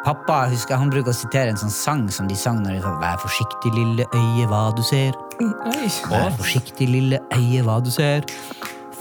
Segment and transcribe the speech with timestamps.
[0.00, 2.80] Pappa jeg husker, han bruker å sitere en sånn sang som de sang når de
[2.80, 5.16] sa 'Vær forsiktig, lille øye, hva du ser'.
[5.44, 5.88] Oi.
[6.08, 8.24] Vær forsiktig, lille øye, hva du ser.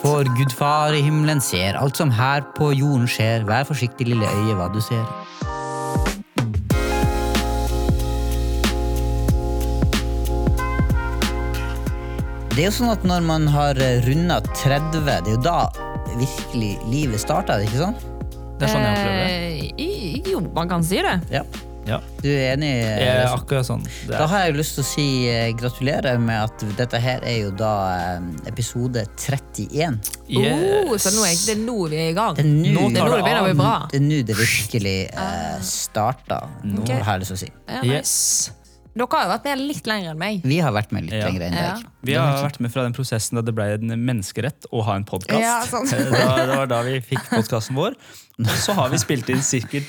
[0.01, 3.47] For Gud far i himmelen ser alt som her på jorden skjer.
[3.47, 5.05] Vær forsiktig, lille øye, hva du ser.
[12.51, 13.73] Det er jo sånn at når man har
[14.03, 15.71] runda 30, det er jo da
[16.19, 18.08] virkelig livet starter, ikke sånn?
[18.59, 19.87] Det er sånn jeg opplever det.
[19.87, 21.17] Eh, jo, man kan si det.
[21.31, 21.43] Ja.
[21.87, 21.97] Ja.
[22.21, 22.69] Du er enig?
[22.69, 23.85] Jeg er akkurat sånn.
[24.09, 27.53] Da har jeg lyst til å si eh, gratulerer med at dette her er jo
[27.55, 29.97] da eh, episode 31.
[30.37, 32.37] Oh, så nå er det nå vi er i gang.
[32.37, 33.73] Det er nå, Nå Det er nå det begynner å bli bra.
[33.89, 37.01] Det er nå det virkelig eh, starter, okay.
[37.01, 37.51] har jeg lyst til å si.
[37.65, 37.97] Ja, nice.
[37.97, 38.58] Yes.
[38.97, 40.41] Dere har jo vært med litt lenger enn meg.
[40.43, 41.27] Vi har vært med litt Ja.
[41.29, 41.75] lenger enn Ja.
[41.75, 41.85] deg.
[42.03, 45.05] Vi har vært med fra den prosessen da det ble en menneskerett å ha en
[45.05, 45.39] podkast.
[45.39, 45.87] Ja, sånn.
[45.89, 47.95] det, var- det var da vi fikk podkasten vår.
[48.39, 49.85] Og så har vi spilt inn sikkert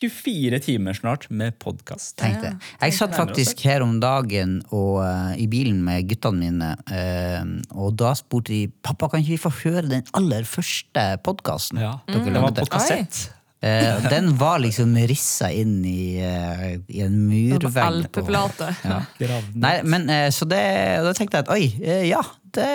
[0.00, 2.16] 24 timer snart med podkast.
[2.16, 2.54] Tenk det.
[2.80, 7.44] Jeg satt faktisk her om dagen og, uh, i bilen med guttene mine, uh,
[7.76, 11.78] og da spurte de pappa kan ikke vi få høre den aller første podkasten.
[11.80, 11.98] Ja.
[12.08, 12.24] Mm.
[12.32, 13.28] Den var på kassett.
[13.62, 17.76] Eh, den var liksom rissa inn i, eh, i en murvegg.
[17.84, 18.70] Alpeplate.
[18.88, 19.02] Ja.
[19.54, 20.62] Nei, men eh, så det,
[21.04, 22.22] da tenkte jeg at oi, eh, ja,
[22.56, 22.70] det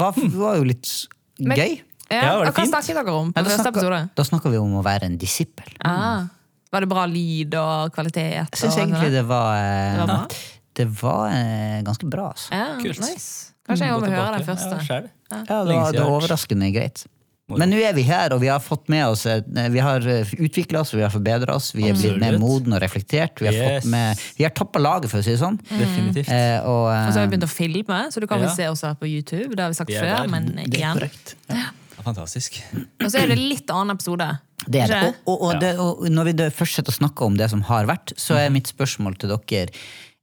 [0.00, 0.90] var, var jo litt
[1.38, 1.78] Men- gøy.
[2.08, 2.72] Ja, Ja, var det og Hva fint?
[2.72, 3.96] snakket dere om på Men første episode?
[4.16, 5.68] Da snakka vi om å være en disippel.
[5.84, 6.24] Ah,
[6.72, 8.48] var det bra lyd og kvalitet?
[8.48, 10.38] Jeg syns egentlig det var eh, Det var?
[10.78, 12.48] Det var eh, ganske bra, altså.
[12.54, 13.02] Ja, Kult.
[13.04, 13.52] nice.
[13.68, 14.80] Kanskje jeg må høre den første.
[14.88, 15.02] Ja.
[15.28, 17.04] Ja, det var, det var overraskende greit.
[17.48, 17.58] Mm.
[17.62, 19.40] Men nå er vi her, og vi har fått med oss eh,
[19.72, 23.40] Vi har utvikla oss, vi har forbedra oss, vi er blitt mer modne og reflektert.
[23.40, 23.86] Vi har, Yes.
[23.88, 25.56] med, vi har toppa laget, for å si det sånn.
[25.70, 26.28] Definitivt.
[26.28, 28.54] Eh, og, eh, Og så har vi begynt å filme, så du kan vel Ja.
[28.54, 29.56] se oss her på YouTube.
[29.56, 30.28] Det har vi sagt Vi før, der.
[30.28, 31.10] men det er igjen.
[31.48, 31.70] Ja.
[32.04, 32.60] Fantastisk.
[33.00, 34.28] Og så er det litt annen episode.
[34.68, 35.14] Det er det.
[35.26, 37.86] Og, og, og, det, og når vi først sitter og snakker om det som har
[37.86, 39.70] vært, så er mitt spørsmål til dere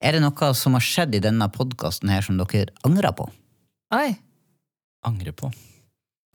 [0.01, 3.29] Er det noe som har skjedd i denne podkasten her som dere angrer på?
[3.91, 4.17] Oi.
[5.03, 5.51] Angrer på.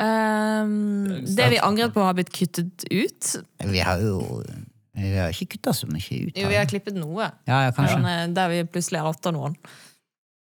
[0.00, 3.36] Ehm, det vi angret på, har blitt kuttet ut.
[3.70, 4.42] Vi har jo
[5.00, 6.36] vi har ikke kutta så mye ut.
[6.36, 7.30] Jo, vi har klippet noe.
[7.48, 7.98] Ja, ja, kanskje.
[8.02, 9.54] Men, eh, der vi plutselig outer noen.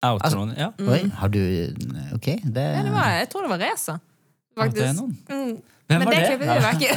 [0.03, 0.55] Outer Altså- noen.
[0.57, 0.71] Ja.
[0.81, 1.39] Oi, har du
[2.15, 3.99] Ok, det, Ja, det var, jeg tror det var Reza.
[4.59, 5.01] Faktisk.
[5.29, 5.57] Mm.
[5.89, 6.27] Hvem Men var det det?
[6.29, 6.83] klippet vi vekk.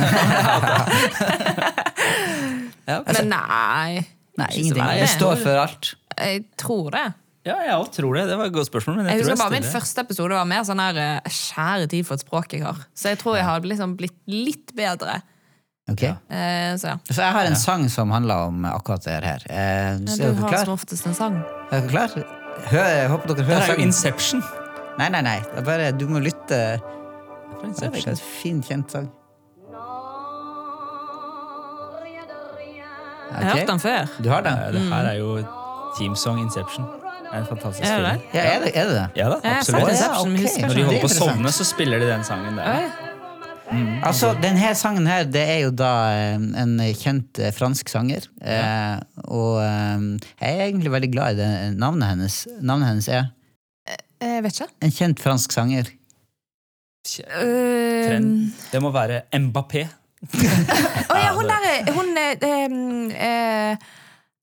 [2.88, 4.06] Ja, Men nei.
[4.38, 4.84] Nei, ingenting.
[4.98, 5.96] Jeg står for alt.
[6.18, 7.06] Jeg tror det.
[7.46, 8.28] Ja, jeg òg tror det.
[8.30, 8.98] Det var et godt spørsmål.
[9.00, 12.06] Men jeg, Jeg husker bare Min første episode var mer sånn her Kjære skjære tid
[12.06, 12.82] for et språk jeg har.
[12.94, 15.22] Så jeg tror jeg har liksom blitt litt bedre.
[15.90, 16.04] Ok?
[16.06, 16.98] Eh, så ja.
[17.10, 19.42] Så jeg har en sang som handler om akkurat det her.
[19.50, 20.66] Eh, Ja, Du har klar?
[20.66, 21.42] som oftest en sang.
[21.72, 22.14] Er dere klar?
[22.70, 23.88] Hør, jeg håper dere Det hører er jo sangen.
[23.88, 24.44] Inception.
[25.00, 25.40] Nei, nei, nei.
[25.40, 26.62] Det er bare, du må lytte.
[27.62, 29.10] Det er en fin, kjent sang.
[33.32, 34.08] Jeg har hørt den før.
[34.24, 34.58] Du har den?
[34.60, 35.38] Ja, Det her er jo
[35.98, 36.86] Teamsong Inception.
[37.32, 38.34] En fantastisk Er det det?
[38.34, 38.96] Ja, er det er det?
[38.98, 39.22] det?
[39.22, 39.94] Ja da, absolutt.
[39.96, 40.58] Ja, men ok.
[40.66, 42.92] Når de holder på å sovne, så spiller de den sangen der.
[43.72, 44.02] Mm.
[44.04, 48.28] Altså, denne sangen her, det er jo da eh, en kjent eh, fransk sanger.
[48.44, 48.98] Eh,
[49.32, 50.04] og eh,
[50.42, 52.42] jeg er egentlig veldig glad i det navnet hennes.
[52.60, 53.30] Navnet hennes er
[54.22, 54.70] Jeg vet ikke.
[54.84, 55.94] en kjent fransk sanger.
[57.08, 58.52] Trend.
[58.72, 59.88] Det må være Mbappé.
[60.22, 63.72] Å ja, hun der er Hun er um, eh,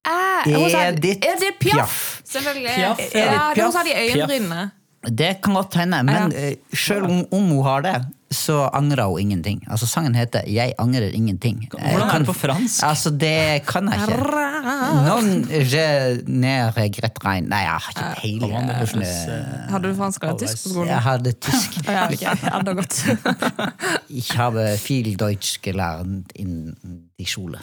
[0.09, 2.18] eh, Edith Piaf.
[2.29, 2.75] Selvfølgelig.
[2.75, 2.99] Piaf.
[3.15, 4.71] Ja, hun som har de øyenbrynene.
[5.07, 6.49] Det kan godt hende, men Ja.
[6.49, 9.63] eh, selv om, om hun har det, så angrer hun ingenting.
[9.71, 11.67] Altså, sangen heter 'Jeg angrer ingenting'.
[11.77, 12.83] Jeg Hvordan er det på fransk?
[12.83, 14.17] Altså, det kan jeg ikke.
[15.07, 17.43] Non, je ne regrette rein.
[17.43, 18.67] Nei, jeg har ikke peiling.
[18.67, 20.87] Det- eh, Hadde du fransk eller tysk på skolen?
[20.87, 21.77] Jeg hadde tysk.
[21.87, 22.37] Ja, okay.
[22.43, 23.05] Ja, er godt.
[24.09, 26.75] Ich habe viel Deutsch gelernt in
[27.19, 27.59] die Schule.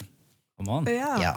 [1.21, 1.33] Ja.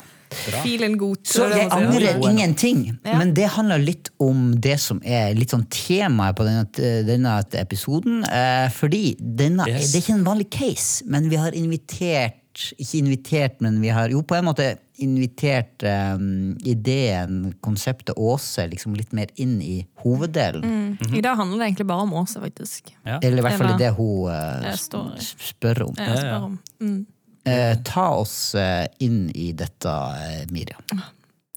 [0.62, 1.18] Feeling god.
[1.26, 2.98] Så det jeg angrer ingenting.
[3.04, 6.66] Men det handler litt om det som er litt sånn temaet på denne,
[7.06, 8.22] denne episoden.
[8.24, 9.92] Eh, fordi denne, Yes.
[9.92, 12.36] det er ikke en vanlig case, men vi har invitert
[12.78, 14.64] Ikke invitert, men vi har jo på en måte
[14.98, 20.64] invitert um, ideen, konseptet Åse, liksom litt mer inn i hoveddelen.
[20.98, 21.14] Mm.
[21.14, 22.90] I dag handler det egentlig bare om Åse, faktisk.
[23.06, 23.20] Ja.
[23.22, 25.94] Eller i hvert fall Det var- det hun s- spør om.
[25.96, 26.16] Jeg ja.
[26.16, 26.58] spør om.
[26.82, 27.06] Mm.
[27.48, 30.84] Eh, ta oss eh, inn i dette, eh, Miriam.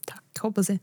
[0.08, 0.78] Takk, håper jeg å si.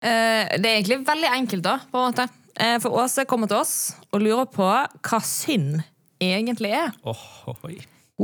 [0.00, 2.28] Eh, det er egentlig veldig enkelt, da, på en måte.
[2.60, 3.74] Eh, for Åse kommer til oss
[4.10, 5.80] og lurer på hva synd
[6.20, 6.92] egentlig er.
[7.08, 7.24] Åh,
[7.66, 7.78] oi.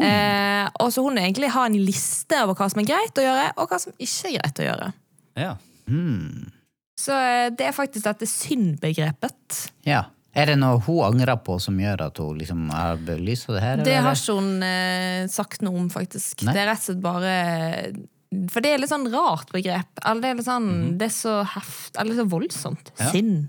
[0.04, 3.46] Eh, og så hun egentlig har en liste over hva som er greit å gjøre,
[3.56, 4.90] og hva som ikke er greit å gjøre.
[5.40, 5.54] Ja.
[5.88, 6.52] Mm.
[7.00, 9.62] Så eh, det er faktisk dette syndbegrepet.
[9.88, 10.04] Ja.
[10.36, 13.80] Er det noe hun angrer på som gjør at hun liksom har belyst det her?
[13.86, 16.44] Det har ikke hun eh, sagt noe om, faktisk.
[16.44, 16.52] Nei.
[16.52, 17.34] Det er rett og slett bare
[18.52, 19.88] For det er litt sånn rart begrep.
[20.04, 20.98] Eller det er litt sånn, Mhm.
[20.98, 22.90] det er så heft, eller så voldsomt.
[23.12, 23.48] Sinn.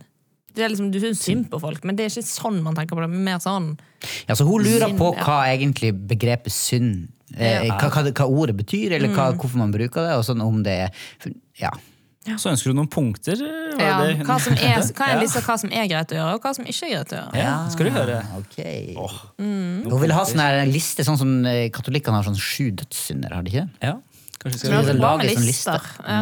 [0.55, 2.95] Det er liksom, du syns synd på folk, men det er ikke sånn man tenker
[2.95, 3.09] på det.
[3.09, 3.77] men Mer sånn
[4.29, 5.23] Ja, så hun lurer Synd, på ja.
[5.23, 7.77] hva egentlig begrepet synd eh, Ja.
[7.77, 9.37] hva, hva, hva ordet betyr, eller hva, Mm.
[9.41, 10.91] hvorfor man bruker det, og sånn om det er
[11.59, 11.71] Ja.
[12.35, 13.39] Så ønsker du noen punkter?
[13.77, 16.43] ja, hva, som er, hva er liste, liksom hva som er greit å gjøre, og
[16.43, 17.41] hva som ikke er greit å gjøre.
[17.41, 18.17] Ja, skal du høre.
[18.39, 18.57] Ok.
[19.37, 23.53] Hun vil ha sånn liste, sånn som eh, katolikkene har sånn sju dødssynder, har de
[23.53, 23.67] ikke?
[23.85, 23.95] Ja,
[24.41, 25.47] kanskje skal vi vi vil bra sånn lister.
[25.47, 25.75] liste.
[26.07, 26.21] Ja.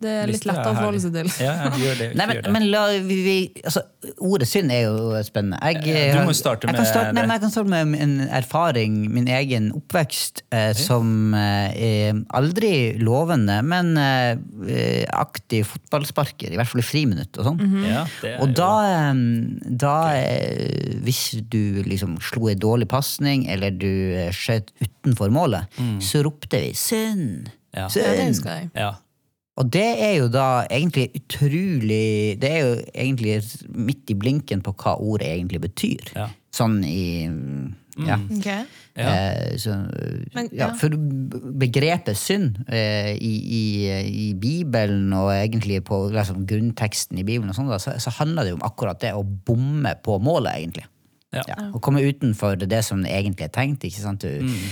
[0.00, 1.30] Det er litt Lister er lettere å forholde seg til.
[1.44, 1.54] Ja,
[1.84, 2.08] gjør det.
[2.18, 3.82] Nei, men, men la, vi, vi, altså,
[4.30, 5.60] ordet synd er jo spennende.
[5.60, 7.26] Jeg, Ja, eh, du må starte jeg kan med starte, nei, det.
[7.26, 12.72] men jeg kan starte med en erfaring, min egen oppvekst, eh, som eh, er aldri
[13.00, 17.60] lovende, men eh, aktiv fotballsparker, i hvert fall i friminutt og sånn.
[17.60, 18.40] Mm -hmm.
[18.40, 19.14] Og da, eh,
[19.84, 25.80] da eh, hvis du liksom slo en dårlig pasning, eller du eh, skjøt utenfor målet,
[26.00, 27.50] så ropte vi 'synd'!
[27.74, 27.86] Ja.
[27.86, 28.70] Ja, det husker jeg.
[28.74, 28.90] Ja.
[29.60, 33.42] Og det er jo da egentlig utrolig Det er jo egentlig
[33.74, 36.12] midt i blinken på hva ordet egentlig betyr.
[36.16, 36.28] Ja.
[36.54, 37.28] Sånn i
[38.00, 38.16] Ja.
[38.16, 38.46] Ok.
[38.96, 39.10] Ja.
[39.10, 39.74] Eh, så,
[40.34, 40.70] Men, ja.
[40.70, 40.74] ja.
[40.78, 40.94] For
[41.60, 43.62] begrepet synd eh, i, i,
[44.08, 48.54] i Bibelen og egentlig på liksom, grunnteksten i Bibelen, og da, så, så handler det
[48.54, 50.86] jo om akkurat det å bomme på målet, egentlig.
[51.34, 51.44] Ja.
[51.46, 53.84] Ja, Å komme utenfor det som egentlig er tenkt.
[53.86, 54.24] ikke sant?
[54.24, 54.70] Du, Mm.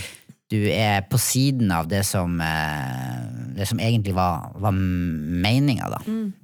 [0.49, 5.99] Du er på siden av det som, eh, det som egentlig var, var meninga, da.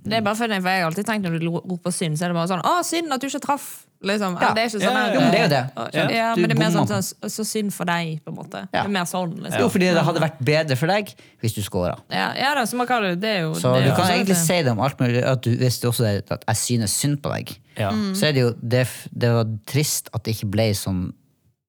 [0.06, 2.34] Det er bare for, for Jeg har alltid tenkt når du roper synd, så er
[2.34, 3.86] det bare sånn 'Å, synd at du ikke traff'.
[4.06, 4.36] Liksom.
[4.40, 4.54] Ja.
[4.54, 5.94] Det er ikke Ja, sånn ja, her, Jo, men det er jo det.
[5.96, 6.36] Ja, Ja.
[6.36, 8.68] men det er mer sånn, sånn Så synd for deg, på en måte.
[8.74, 8.84] Ja.
[8.84, 9.34] Det er mer sånn.
[9.40, 9.60] Liksom.
[9.60, 11.98] Jo, fordi det hadde vært bedre for deg hvis du scora.
[12.12, 14.13] Ja, ja så det, Det er jo Så det er du kan jo.
[14.13, 15.24] egentlig si det om alt mulig.
[15.24, 17.90] At du, hvis det også er at jeg synes synd på deg, Ja.
[18.13, 18.88] så er det jo det,
[19.18, 21.13] det var trist at det ikke ble sånn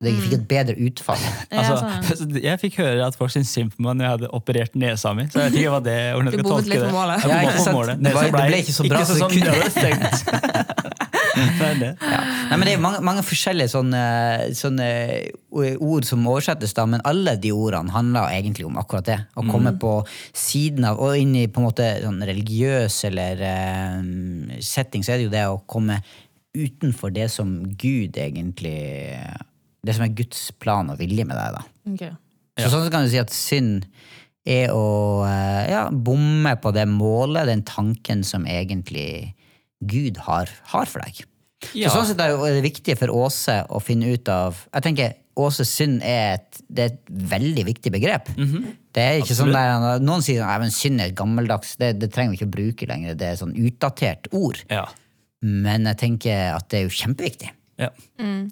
[0.05, 1.23] Det fikk et bedre utfall.
[1.57, 1.87] Ja, sånn.
[2.11, 5.15] Altså, jeg fikk høre at folk syntes synd på meg når jeg hadde operert nesa
[5.17, 5.25] mi.
[5.33, 6.89] Så jeg vet ikke hva det, Du skal bommet tolke litt det.
[6.91, 7.25] på målet.
[7.25, 7.79] Jeg Ja, ikke på sant?
[7.79, 8.03] målet.
[8.05, 9.33] Det var- det ble ikke så bra ikke sånn
[9.77, 10.77] tenkt.
[11.37, 11.89] Det det.
[12.01, 12.21] Ja.
[12.49, 14.03] Nei, men Det er mange, mange forskjellige sånne,
[14.57, 14.87] sånne
[15.85, 19.19] ord som oversettes, da, men alle de ordene handler egentlig om akkurat det.
[19.37, 19.93] Å komme på
[20.37, 23.43] siden av, og inn i på en måte sånn religiøs eller
[24.01, 26.01] um, setting, så er det jo det å komme
[26.57, 28.79] utenfor det som Gud egentlig
[29.87, 31.57] Det som er Guds plan og vilje med deg.
[31.57, 31.93] da.
[31.95, 32.13] Okay.
[32.61, 33.87] Så sånn kan du si at synd
[34.47, 39.35] er å eh, ja, bomme på det målet, den tanken som egentlig
[39.87, 41.25] Gud har, har for deg.
[41.75, 41.91] Ja.
[41.91, 45.69] Så sånn sett er det viktig for Åse å finne ut av Jeg tenker Åses
[45.69, 48.31] synd er et, det er et veldig viktig begrep.
[48.97, 52.33] Det er ikke sånn der, Noen sier at synd er et gammeldags, det, det trenger
[52.33, 53.19] vi ikke å bruke lenger.
[53.21, 54.63] Det er sånn utdatert ord.
[54.73, 54.87] Ja.
[55.45, 57.53] Men jeg tenker at det er jo kjempeviktig.
[57.77, 57.91] Ja.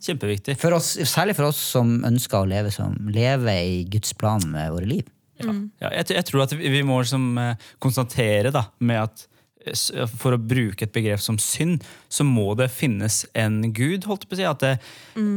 [0.05, 0.57] Kjempeviktig.
[0.61, 4.73] For oss, særlig for oss som ønsker å leve, som, leve i Guds plan med
[4.75, 5.07] våre liv.
[5.41, 5.53] Ja.
[5.83, 9.25] Ja, jeg, jeg tror at vi, vi må liksom eh, konstatere da, med at
[9.67, 11.83] eh, for å bruke et begrep som synd,
[12.13, 14.05] så må det finnes en gud.
[14.07, 14.47] holdt jeg på å si.
[14.51, 14.75] At det,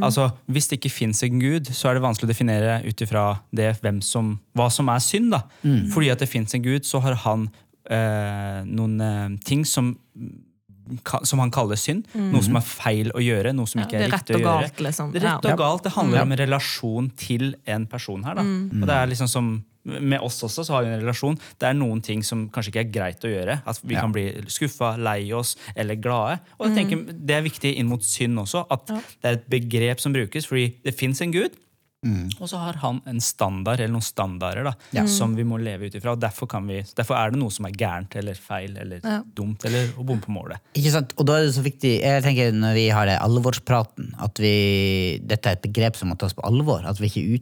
[0.05, 3.29] altså, hvis det ikke fins en gud, så er det vanskelig å definere ut ifra
[3.55, 5.31] det hvem som, hva som er synd.
[5.33, 5.45] da.
[5.95, 7.47] Fordi at det fins en gud, så har han
[7.89, 9.95] eh, noen eh, ting som
[11.23, 12.05] som han kaller synd.
[12.15, 13.53] Noe som er feil å gjøre.
[13.55, 14.61] noe som ikke ja, er er riktig å gjøre.
[14.67, 15.11] galt, liksom.
[15.13, 15.53] Det er rett Ja.
[15.53, 15.83] og galt.
[15.83, 18.35] Det handler om en relasjon til en person her.
[18.35, 18.41] Da.
[18.41, 21.37] Og det er liksom som med oss også så har vi en relasjon.
[21.59, 23.61] Det er noen ting som kanskje ikke er greit å gjøre.
[23.65, 24.01] At vi Ja.
[24.01, 26.39] kan bli skuffa, lei oss eller glade.
[26.59, 28.65] Og jeg tenker Det er viktig inn mot synd også.
[28.69, 30.45] At det er et begrep som brukes.
[30.45, 31.51] Fordi det fins en gud,
[32.05, 35.95] og så har han en standard, eller noen standarder da, som vi må leve ut
[35.97, 36.13] ifra.
[36.15, 36.47] Derfor,
[36.95, 39.23] derfor er det noe som er gærent eller feil eller Ja.
[39.25, 40.61] dumt eller å bomme på målet.
[40.77, 41.13] Ikke sant?
[41.17, 45.19] Og da er det så viktig, jeg tenker når vi har det alvorspraten, at vi,
[45.25, 46.85] dette er et begrep som må tas på alvor.
[46.85, 47.41] At vi ikke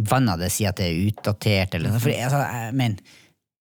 [0.00, 1.74] utvanner det, sier at det er utdatert.
[1.76, 2.00] Eller, noe.
[2.00, 3.18] for altså, jeg mener,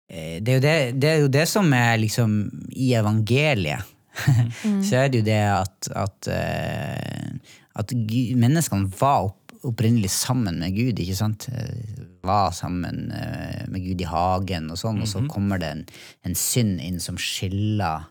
[0.09, 2.39] eh, det, er jo det, det er jo det som er liksom
[2.71, 3.91] i evangeliet.
[4.87, 10.75] så er det jo det at, at, eh, at menneskene var opp, opprinnelig sammen med
[10.77, 11.47] Gud, ikke sant?
[12.25, 15.85] Var sammen eh, med Gud i hagen og sånn, og så kommer det en,
[16.25, 18.05] en synd inn som skiller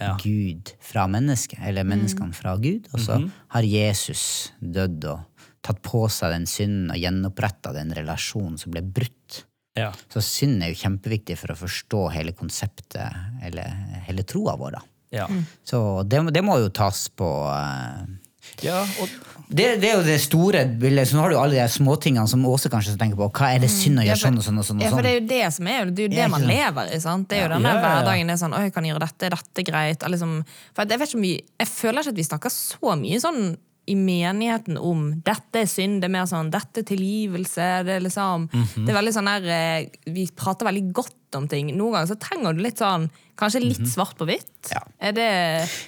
[0.00, 0.14] Ja.
[0.16, 2.86] Gud fra mennesket, eller menneskene fra Gud.
[2.94, 3.18] Og så
[3.52, 4.22] har Jesus
[4.60, 5.26] dødd og
[5.60, 9.42] tatt på seg den synden og gjenoppretta den relasjonen som ble brutt.
[9.76, 9.90] Ja.
[10.08, 13.12] Så synd er jo kjempeviktig for å forstå hele konseptet,
[13.44, 13.76] eller
[14.08, 14.78] hele troa vår.
[14.78, 14.82] da.
[15.20, 15.26] Ja.
[15.68, 19.12] Så det, det må jo tas på, eh, Ja, og
[19.50, 21.08] Det, det er jo det store bildet.
[21.10, 23.26] Så nå har du alle de småtingene som Åse kanskje tenker på.
[23.34, 24.82] Hva er det synd å gjøre gjøre og sånn og sånn og sånn?
[24.84, 25.16] Ja, for det sånn?
[25.16, 27.00] er jo det som er, det er jo det man lever i.
[27.02, 27.28] sant?
[27.30, 27.82] Det er jo den Ja, ja, ja.
[27.88, 30.02] hverdagen er sånn Oi, jeg kan gjøre dette, er dette greit?
[30.06, 30.36] Eller Liksom,
[30.76, 33.42] for jeg, vet ikke om vi, jeg føler ikke at vi snakker så mye sånn
[33.90, 37.70] i menigheten om dette er synd, det er mer sånn dette er tilgivelse.
[37.88, 38.84] Det er liksom Mhm.
[38.86, 41.70] Det er veldig sånn der eh, Vi prater veldig godt om ting.
[41.76, 43.10] Noen ganger så trenger du litt sånn
[43.40, 44.68] Kanskje litt svart på hvitt.
[44.68, 44.82] Ja.
[45.00, 45.28] Er det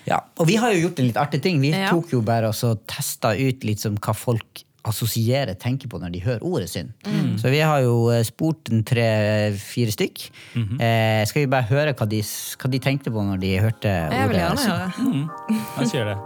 [0.08, 1.60] Ja, og vi har jo gjort en litt artig ting.
[1.60, 1.90] Vi Ja.
[1.90, 6.10] tok jo bare og så testa ut litt som hva folk assosierer, tenker på når
[6.12, 6.88] de hører ordet synd.
[7.04, 7.36] Mm.
[7.38, 10.30] Så vi har jo eh, spurt en tre-fire stykk.
[10.56, 10.80] Mhm.
[10.80, 14.28] eh, skal vi bare høre hva de, hva de tenkte på når de hørte Jeg
[14.28, 15.28] vil ordet gjerne synd?
[15.28, 15.60] høre.
[15.78, 16.16] jeg sier det.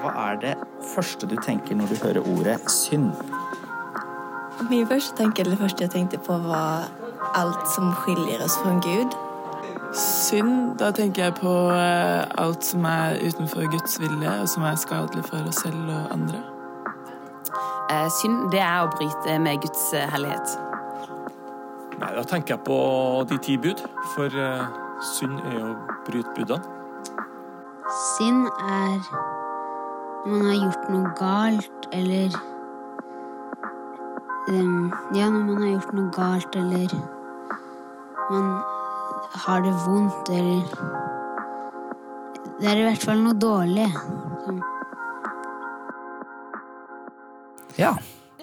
[0.00, 0.56] Hva er det
[0.96, 3.12] første du tenker når du hører ordet synd?
[4.70, 6.88] Min første tanke, eller første jeg tenkte på, var
[7.34, 9.16] alt som skiljer oss fra Gud.
[9.96, 14.78] Synd, da tenker jeg på eh, alt som er utenfor Guds vilje, og som er
[14.78, 16.42] skadelig for oss selv og andre.
[17.90, 20.58] Eh, Synd, det er å bryte med Guds eh, hellighet.
[22.00, 22.78] Nei, Da tenker jeg på
[23.28, 23.82] de ti bud,
[24.14, 24.68] for eh,
[25.16, 26.78] synd er jo å bryte budene.
[28.14, 28.94] Synd er
[30.20, 32.36] når man har gjort noe galt, eller
[34.48, 36.94] um, Ja, når man har gjort noe galt, eller
[38.30, 38.62] man
[39.44, 40.62] har det vondt, eller
[42.60, 43.86] Det er i hvert fall noe dårlig.
[44.44, 44.60] Sånn.
[47.80, 47.94] Ja.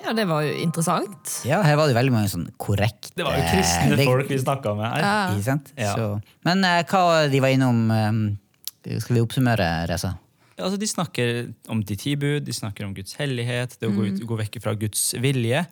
[0.03, 1.33] Ja, det var jo interessant.
[1.45, 4.37] ja, her var det veldig mange sånn korrekte Det var jo kristne det- folk vi
[4.39, 5.33] snakka med her.
[5.35, 5.73] Ikke sant?
[5.75, 5.93] Ja.
[5.97, 10.13] Så, men eh, hva de var innom eh, Skal vi oppsummere, Reza?
[10.57, 14.07] Altså, de snakker om de ti bud, de snakker om Guds hellighet, det å gå,
[14.07, 14.15] Mm.
[14.15, 15.65] ut, gå vekk fra Guds vilje.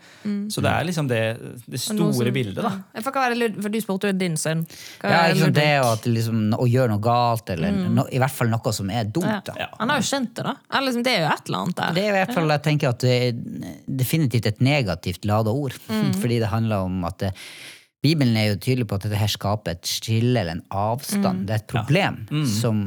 [0.54, 1.22] Så det er liksom det,
[1.68, 2.70] det store som- bildet, da.
[2.94, 3.02] Ja.
[3.02, 3.04] Det,
[3.64, 4.66] for du spurte jo din sønn.
[5.04, 5.54] Ja, er Ludvig?
[5.56, 8.90] det og at liksom, å gjøre noe galt, eller no, i hvert fall noe som
[8.90, 9.50] er dumt.
[9.58, 9.68] Ja.
[9.80, 10.56] Han har jo skjønt det, da.
[10.72, 11.94] Eller, liksom, det er jo et eller annet der.
[11.94, 13.32] Det er i hvert fall, jeg tenker at det er
[13.90, 15.74] definitivt et negativt lada ord.
[16.22, 17.34] Fordi det handler om at det,
[18.06, 21.46] Bibelen er jo tydelig på at dette her skaper et skille eller en avstand.
[21.50, 22.22] Det er et problem
[22.62, 22.82] som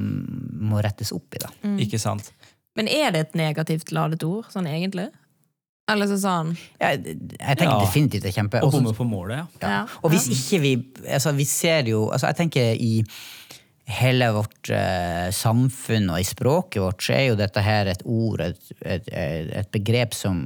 [0.71, 1.43] må rettes opp i.
[1.43, 1.51] da.
[1.83, 2.31] Ikke sant?
[2.79, 5.09] Men er det et negativt ladet ord, sånn egentlig?
[5.89, 7.81] Eller så sa han ja, jeg tenker Ja.
[7.81, 8.61] definitivt det er kjempe...
[8.63, 9.69] Å bomme på målet, ja.
[9.73, 9.79] Ja.
[10.05, 10.73] Og hvis ikke vi
[11.09, 12.91] altså Vi ser jo altså Jeg tenker i
[13.89, 18.43] hele vårt eh, samfunn og i språket vårt, så er jo dette her et ord,
[18.45, 19.09] et, et,
[19.63, 20.43] et begrep som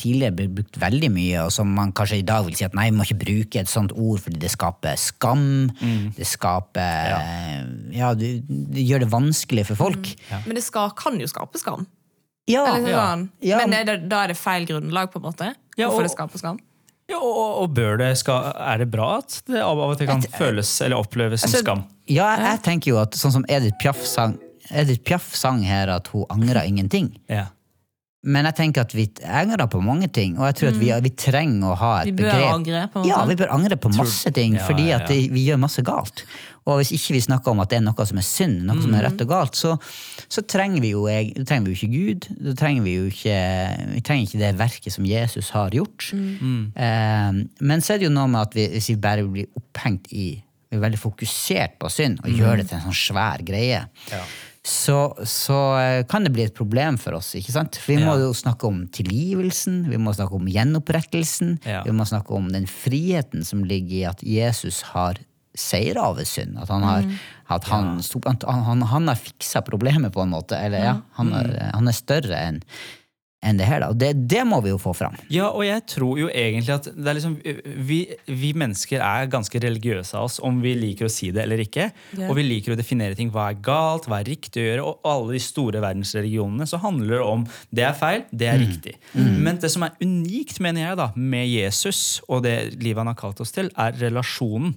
[0.00, 2.88] tidligere ble brukt veldig mye, og som man kanskje i dag vil si at nei,
[2.90, 5.44] vi må ikke bruke et sånt ord fordi det skaper skam.
[6.16, 10.12] Det skaper Ja, det, det gjør det vanskelig for folk.
[10.46, 11.86] Men det skal, kan jo skape skam.
[12.50, 13.02] Ja, Eller ja.
[13.12, 13.26] sånn.
[13.46, 13.58] Ja.
[13.62, 15.52] Men er det, da er det feil grunnlag, på en måte?
[15.78, 16.58] Ja, Hvorfor og- det skaper skam?
[17.10, 20.22] Ja, og, og- bør det skal, Er det bra at det av og til kan
[20.22, 21.84] føles eller oppleves som Altså, skam?
[22.08, 24.38] Ja, jeg, jeg tenker jo at sånn som Edith Piaf sang
[24.70, 27.10] Edith Piaf sang her at hun angra ingenting.
[27.28, 27.46] Ja.
[28.22, 31.10] Men jeg tenker at vi angrer på mange ting, og jeg tror at vi, vi
[31.18, 32.14] trenger å ha et begrep.
[32.14, 32.54] Vi bør begrep.
[32.54, 33.02] angre, på.
[33.08, 35.82] Ja, vi bør angre på masse ting, Ja, fordi ja, at det, vi gjør masse
[35.82, 36.22] galt.
[36.62, 38.94] Og hvis ikke vi snakker om at det er noe som er synd, noe som
[38.94, 39.06] er Mm.
[39.08, 39.72] rett og galt, så,
[40.30, 41.02] så trenger vi jo
[41.42, 42.28] trenger vi jo ikke Gud.
[42.46, 43.40] Da trenger vi jo ikke,
[43.96, 46.12] vi trenger ikke det verket som Jesus har gjort.
[46.14, 46.62] Mm.
[46.78, 50.06] Eh, men så er det jo noe med at vi, hvis vi bare blir opphengt
[50.14, 50.30] i
[50.72, 53.82] Vi er veldig fokusert på synd og gjør det til en sånn svær greie.
[54.62, 57.32] Så, så eh, kan det bli et problem for oss.
[57.34, 57.78] ikke sant?
[57.82, 58.28] For vi må Ja.
[58.28, 61.56] jo snakke om tilgivelsen, vi må snakke om gjenopprettelsen.
[61.66, 61.82] Ja.
[61.82, 65.18] Vi må snakke om den friheten som ligger i at Jesus har
[65.58, 66.56] seira over synd.
[66.62, 67.02] At han har,
[67.50, 68.34] at han, ja.
[68.46, 70.56] han, han, han har fiksa problemet, på en måte.
[70.56, 72.62] Eller ja, han, er, han er større enn
[73.42, 73.82] enn det her.
[73.82, 73.90] da.
[73.92, 75.16] Og det, det må vi jo få fram.
[75.32, 77.36] Ja, og jeg tror jo egentlig at det er liksom,
[77.88, 81.64] vi, vi mennesker er ganske religiøse av oss, om vi liker å si det eller
[81.64, 81.88] ikke.
[82.28, 83.32] Og vi liker å definere ting.
[83.34, 84.84] Hva er galt, hva er riktig å gjøre?
[84.92, 88.94] Og alle de store verdensreligionene så handler det om det er feil, det er riktig.
[89.16, 93.18] Men det som er unikt, mener jeg, da, med Jesus og det livet han har
[93.18, 94.76] kalt oss til, er relasjonen.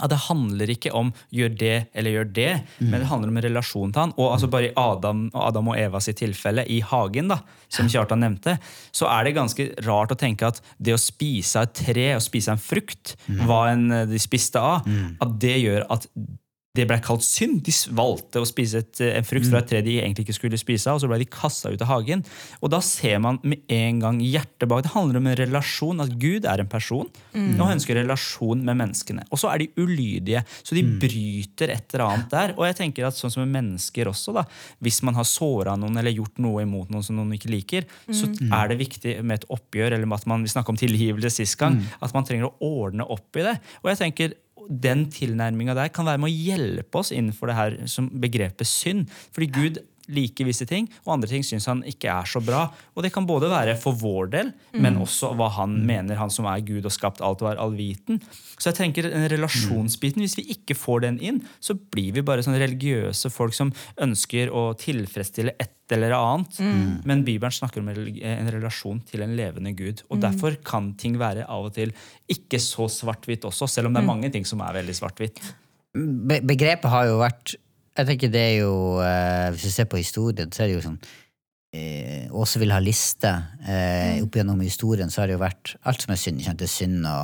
[0.00, 3.46] At det handler ikke om gjør det eller gjør det, men det handler om en
[3.46, 4.14] relasjon til han.
[4.18, 7.40] Og altså bare i Adam, Adam og Eva sitt tilfelle, i hagen, da,
[7.70, 8.56] som Kjartan nevnte,
[8.92, 12.54] så er det ganske rart å tenke at det å spise et tre og spise
[12.54, 13.16] en frukt,
[13.46, 14.86] hva enn de spiste av,
[15.20, 16.06] at det gjør at
[16.78, 17.64] det ble kalt synd.
[17.66, 20.92] De valgte å spise et, en frukt fra et tre de egentlig ikke skulle spise
[20.92, 22.22] og så ble de kasta ut av hagen.
[22.62, 24.84] Og da ser man med en gang hjertet bak.
[24.86, 28.78] Det handler om en relasjon, at Gud er en person, og han ønsker relasjon med
[28.78, 29.26] menneskene.
[29.34, 32.54] Og så er de ulydige, så de bryter et eller annet der.
[32.54, 34.44] Og jeg tenker at sånn som med mennesker også, da,
[34.84, 38.30] hvis man har såra noen eller gjort noe imot noen som noen ikke liker, så
[38.30, 41.58] er det viktig med et oppgjør, eller med at man, vi snakka om tilgivelse sist
[41.58, 43.56] gang, at man trenger å ordne opp i det.
[43.82, 44.38] Og jeg tenker
[44.70, 49.10] den tilnærminga der kan være med å hjelpe oss innenfor det her som begrepet synd.
[49.34, 52.66] Fordi Gud liker visse ting, og andre ting syns han ikke er så bra.
[52.94, 56.48] Og det kan både være for vår del, men også hva han mener, han som
[56.50, 58.20] er Gud og skapt alt og er allviten.
[58.56, 62.44] Så jeg tenker den relasjonsbiten, hvis vi ikke får den inn, så blir vi bare
[62.44, 66.60] sånne religiøse folk som ønsker å tilfredsstille et eller annet.
[67.08, 70.04] Men Bibelen snakker om en relasjon til en levende Gud.
[70.10, 71.94] Og derfor kan ting være av og til
[72.30, 75.42] ikke så svart-hvitt også, selv om det er mange ting som er veldig svart-hvitt.
[75.90, 77.56] Be begrepet har jo vært
[77.98, 80.84] Jeg tenker det er jo eh, Hvis du ser på historien, så er det jo
[80.84, 81.00] sånn
[81.74, 83.32] eh, Åse vil ha liste.
[83.66, 86.40] Eh, opp gjennom historien så har det jo vært alt som er synd.
[86.40, 86.62] ikke sant?
[86.62, 87.18] Det er synd å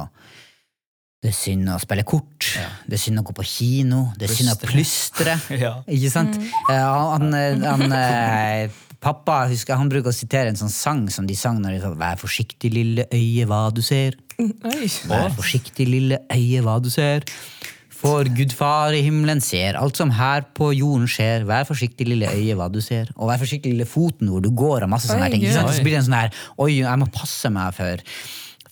[1.25, 2.44] det er synd å spille kort,
[2.87, 5.32] det er synd å gå på kino, det er synd å plystre.
[5.64, 5.73] Ja.
[5.90, 6.37] Ikke sant?
[6.37, 6.50] Mm.
[6.68, 11.35] han, han, han, eh, pappa husker, han bruker å sitere en sånn sang som de
[11.35, 14.20] sang når de sa 'Vær forsiktig, lille øye, hva du ser'.
[15.08, 17.26] Vær forsiktig, lille øye, hva du ser.
[18.07, 21.47] For Gud far i himmelen ser alt som her på jorden skjer.
[21.49, 23.11] Vær forsiktig, lille øye, hva du ser.
[23.17, 25.45] Og vær forsiktig, lille foten hvor du går, og masse sånne ting.
[25.51, 28.05] Så blir det en sånn her Oi, jeg må passe meg for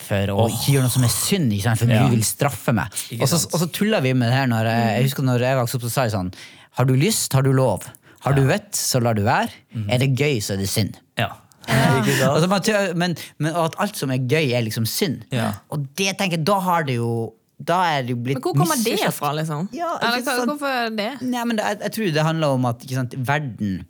[0.05, 2.03] for å ikke gjøre noe som er synd, for Ja.
[2.13, 2.93] Vil straffe meg.
[3.21, 4.49] Og så, og så tulla vi med det her.
[4.51, 6.33] Når jeg, jeg husker når jeg vokste opp, så sa jeg sånn
[6.77, 7.87] Har du lyst, har du lov.
[8.27, 9.53] Har du vett, så lar du være.
[9.89, 10.99] Er det gøy, så er det synd.
[11.21, 11.31] Ja.
[11.69, 12.51] Altså,
[13.01, 15.25] men, men at alt som er gøy, er liksom synd.
[15.33, 15.55] Ja.
[15.73, 17.33] Og det tenker jeg, da har det jo
[17.65, 19.69] Da er det jo blitt Men hvor kommer det fra, liksom?
[19.77, 21.11] Ja, Eller, hvorfor det?
[21.25, 23.83] Nei, men jeg, jeg tror det handler om at sant, verden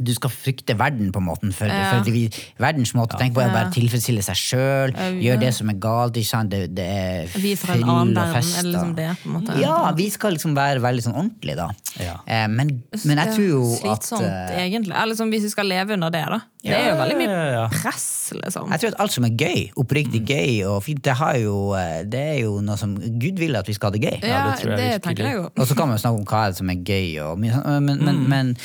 [0.00, 1.52] du skal frykte verden, på en måte.
[1.54, 1.90] For, Ja.
[2.02, 2.28] for vi,
[2.58, 5.10] verdens måte å tenke på er bare tilfredsstille seg sjøl, Ja.
[5.10, 6.14] gjøre det som er galt.
[6.16, 6.50] Ikke sant?
[6.50, 8.62] Det, det er Vi fyll og fest.
[8.64, 9.10] liksom det?
[9.22, 9.58] på en måte?
[9.60, 11.68] Ja, vi skal liksom være veldig sånn ordentlige, da.
[11.98, 12.16] Ja.
[12.26, 14.94] Eh, men, men jeg tror jo at Slitsomt, eh, egentlig.
[14.94, 16.40] Eller liksom, hvis vi skal leve under det, da.
[16.62, 18.70] Det er jo veldig mye press, liksom.
[18.72, 22.02] Jeg tror at alt som er gøy, oppriktig gøy og fint, det, har jo, eh,
[22.04, 24.18] det er jo noe som Gud vil at vi skal ha det gøy.
[24.28, 25.46] Ja, det tror jeg det tenker jeg jo.
[25.56, 27.54] Og så kan man jo snakke om hva er det som er gøy, og, mye
[27.54, 28.56] sånn, men, men, men,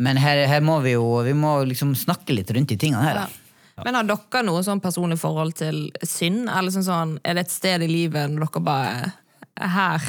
[0.00, 3.22] men her, her må vi jo vi må liksom snakke litt rundt de tingene her.
[3.24, 3.84] Ja.
[3.84, 6.48] Men har dere noe sånn personlig forhold til synd?
[6.48, 9.16] Eller sånn sånn, er det et sted i livet når dere bare
[9.60, 10.04] Her.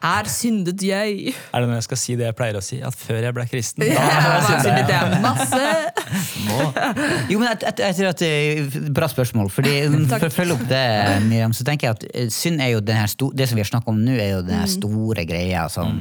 [0.00, 1.32] Her syndet jeg.
[1.52, 2.78] Er det når jeg skal si det jeg pleier å si?
[2.84, 4.04] At før jeg ble kristen da Ja,
[4.46, 5.64] jeg syndet jeg masse.
[7.30, 9.50] Jo, men jeg, jeg, jeg tror at det er Bra spørsmål.
[9.52, 9.74] Fordi
[10.12, 10.84] For å følge opp det,
[11.26, 13.70] Miriam, så tenker jeg at synd er jo den her sto, Det som vi har
[13.72, 16.00] snakket om nå, er jo den her store greia som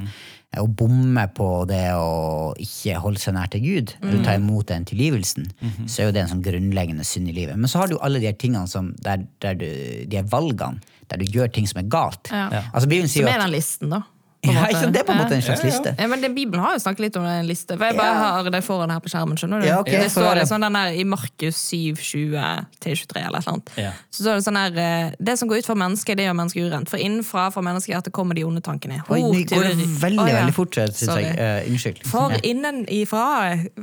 [0.58, 4.88] Å bomme på det å ikke holde seg nær til Gud, eller ta imot den
[4.90, 5.46] tilgivelsen,
[5.86, 7.60] så er jo det en sånn grunnleggende synd i livet.
[7.60, 9.68] Men så har du alle de her tingene som, der, der du,
[10.10, 12.32] de her valgene, der du gjør ting som er galt.
[12.34, 12.64] Ja.
[12.74, 14.02] Altså sier Som er den listen, da.
[14.42, 14.94] Ja, ikke sant?
[14.96, 15.92] Det er på en måte en slags liste.
[16.00, 17.76] Ja, men det, Bibelen har jo snakket litt om en liste.
[17.76, 18.30] For jeg bare Ja.
[18.40, 19.36] har det foran her på skjermen.
[19.36, 19.68] skjønner du?
[19.68, 23.40] Ja, okay, det står det sånn den der I Markus 7, 20 til 23 eller
[23.40, 23.62] et eller.
[23.76, 23.92] Ja.
[24.10, 26.72] Så står det sånn her eh, Det som går ut for mennesket, det gjør mennesket
[26.72, 26.90] urent.
[26.90, 29.02] For innenfra fra menneskehjertet kommer de onde tankene.
[29.10, 31.36] Oi, nå går det veldig, veldig fort, synes jeg.
[31.36, 32.02] Eh, unnskyld.
[32.08, 33.26] For innenfra,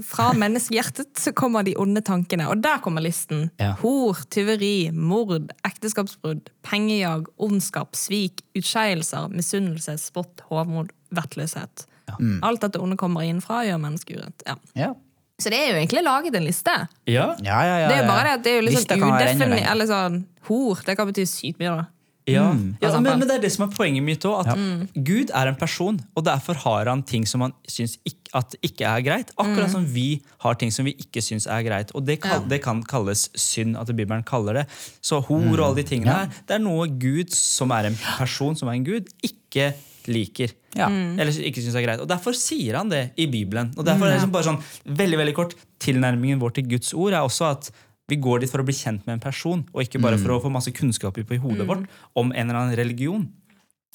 [0.08, 2.48] fra menneskehjertet, så kommer de onde tankene.
[2.48, 3.50] Og der kommer listen.
[3.60, 3.74] Ja.
[3.82, 11.86] Hor, tyveri, mord, ekteskapsbrudd, pengejag, ondskap, svik, utskeielser, misunnelse, spott, hovmod, vettløshet.
[12.42, 14.46] Alt dette onde kommer innenfra, gjør mennesket urett.
[14.46, 14.54] Ja.
[14.78, 14.92] Ja.
[15.42, 16.72] Så det er jo egentlig laget en liste.
[17.10, 17.26] Ja.
[17.44, 19.02] Ja, ja, ja, Det er jo bare det at det er jo litt Lista sånn
[19.02, 19.66] kan udefinert.
[19.72, 21.84] Eller sånn hor, det kan bety sykt mye, da.
[22.26, 22.76] Ja, Mm.
[22.80, 24.40] ja Altså, men, men det er det som er poenget mitt òg.
[24.48, 25.02] At ja.
[25.10, 28.82] Gud er en person, og derfor har han ting som han syns ikke, at ikke
[28.88, 29.30] er greit.
[29.38, 31.92] Akkurat som vi har ting som vi ikke syns er greit.
[31.94, 32.42] Og det, kall, Mm.
[32.42, 32.48] Ja.
[32.56, 34.66] det kan kalles synd, at Bibelen kaller det.
[35.02, 38.56] Så hor og alle de tingene her, det er noe Gud, som er en person,
[38.56, 39.74] som er en Gud, ikke
[40.10, 40.52] liker.
[40.76, 40.88] Ja.
[40.92, 41.16] Mm.
[41.20, 42.02] Eller ikke syns er greit.
[42.04, 43.72] Og derfor sier han det i Bibelen.
[43.76, 44.60] Og derfor er det liksom bare sånn,
[45.02, 47.70] veldig, veldig kort, Tilnærmingen vår til Guds ord er også at
[48.08, 50.38] vi går dit for å bli kjent med en person, og ikke bare for å
[50.40, 53.26] få masse kunnskap i hodet vårt om en eller annen religion.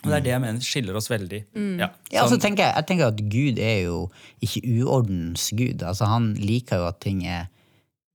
[0.02, 1.39] Og det er det jeg mener skiller oss veldig.
[1.80, 2.39] Ja, Ja, sånn.
[2.39, 3.97] ja, tenker jeg, jeg tenker at Gud er jo
[4.43, 5.84] ikke uordens Gud.
[5.86, 7.47] Altså, han liker jo at ting er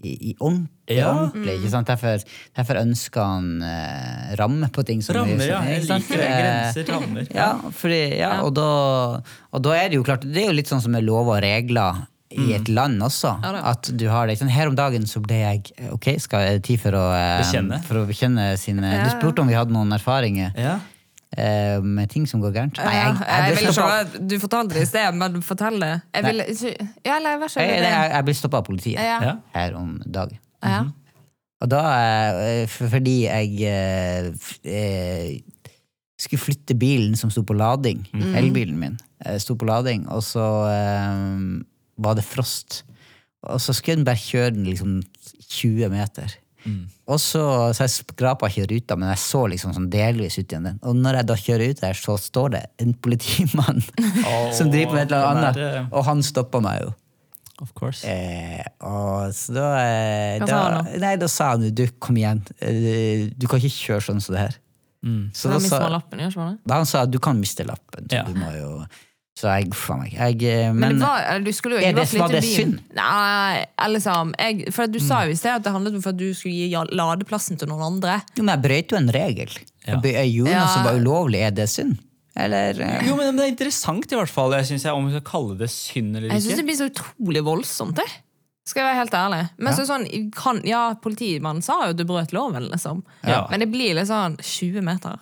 [0.05, 0.97] i, i ordentlig.
[0.99, 1.09] Ja.
[1.15, 1.89] ordentlig ikke sant?
[1.89, 2.21] Derfor,
[2.59, 5.01] derfor ønsker han eh, rammer på ting.
[5.03, 5.63] Som Rammer, er- ja.
[5.73, 6.27] Jeg liker det.
[6.27, 7.31] Eh, Grenser, rammer.
[7.35, 8.67] Ja, fordi, ja, Og, da,
[9.53, 11.43] og da er det jo klart Det er jo litt sånn som med lover og
[11.47, 12.05] regler
[12.37, 13.37] i et land også.
[13.41, 14.35] Ja at du har det.
[14.39, 14.51] Sånn.
[14.53, 17.79] Her om dagen så ble jeg Ok, skal jeg tid for å eh, Bekjenne.
[17.87, 19.05] For å bekjenne sine Ja.
[19.07, 20.77] Du spurte om vi hadde noen erfaringer Ja.
[21.37, 22.79] Eh, med ting som går gærent.
[22.83, 25.92] Nei, Ja, jeg, jeg, jeg ikke, du fortalte det i sted, men fortell det.
[26.16, 26.44] Jeg vil,
[27.07, 29.37] ja, nei, vær så jeg, jeg, jeg ble stoppa av politiet Ja.
[29.55, 30.40] Her om dagen.
[30.64, 30.85] Ja.
[31.64, 31.83] Og da
[32.44, 33.70] eh, Fordi jeg
[34.66, 35.38] eh,
[36.20, 38.03] skulle flytte bilen som sto på lading,
[38.37, 41.62] elbilen min, eh, sto på lading, og så eh,
[42.01, 42.83] var det frost.
[43.46, 44.99] Og så skulle den bare kjøre den liksom
[45.49, 46.33] 20 meter.
[47.07, 47.40] Og så,
[47.77, 50.79] så jeg skrapa ikke ruta, men jeg så liksom sånn delvis ut igjen den.
[50.83, 53.79] Og når jeg da kjører ut der, så står det en politimann
[54.59, 56.95] som driver med et eller annet er, og han stoppa meg jo.
[57.62, 58.03] Of course.
[58.05, 60.99] Eh, og så da, eh, Hva da sa han da?
[61.07, 64.35] Nei, da sa han jo du, kom igjen, eh, du kan ikke kjøre sånn som
[64.37, 64.59] det her.
[65.07, 65.23] Mm.
[65.33, 66.47] Så Da da sa, lappen, det?
[66.66, 68.11] da han sa du kan miste lappen.
[68.11, 68.25] Så Ja.
[68.27, 68.73] du må jo
[69.37, 70.14] Så jeg, faen meg.
[70.16, 72.57] Jeg, eh, Men, men det var, du skulle jo ikke det- vært litt i byen.
[72.57, 72.79] synd?
[72.96, 76.14] Nei, eller liksom jeg, For du sa jo i sted at det handlet om for
[76.14, 78.22] at du skulle gi ladeplassen til noen andre.
[78.35, 79.53] jo, men jeg brøt jo en regel.
[79.87, 80.01] Ja.
[80.01, 80.66] Gjorde noe Ja.
[80.72, 81.42] som var ulovlig.
[81.44, 81.99] Er det synd?
[82.37, 83.07] Eller uh...
[83.07, 84.53] Jo, men det er interessant, i hvert fall.
[84.53, 86.35] Jeg synes jeg, Om vi skal kalle det synd eller ikke.
[86.40, 88.09] Jeg syns det blir så utrolig voldsomt, det.
[88.66, 89.42] Skal jeg være helt ærlig.
[89.62, 93.05] Men så sånn, kan, ja, Politimannen sa jo at du brøt loven, liksom.
[93.22, 93.44] Ja.
[93.53, 95.20] Men det blir litt sånn 20 meter.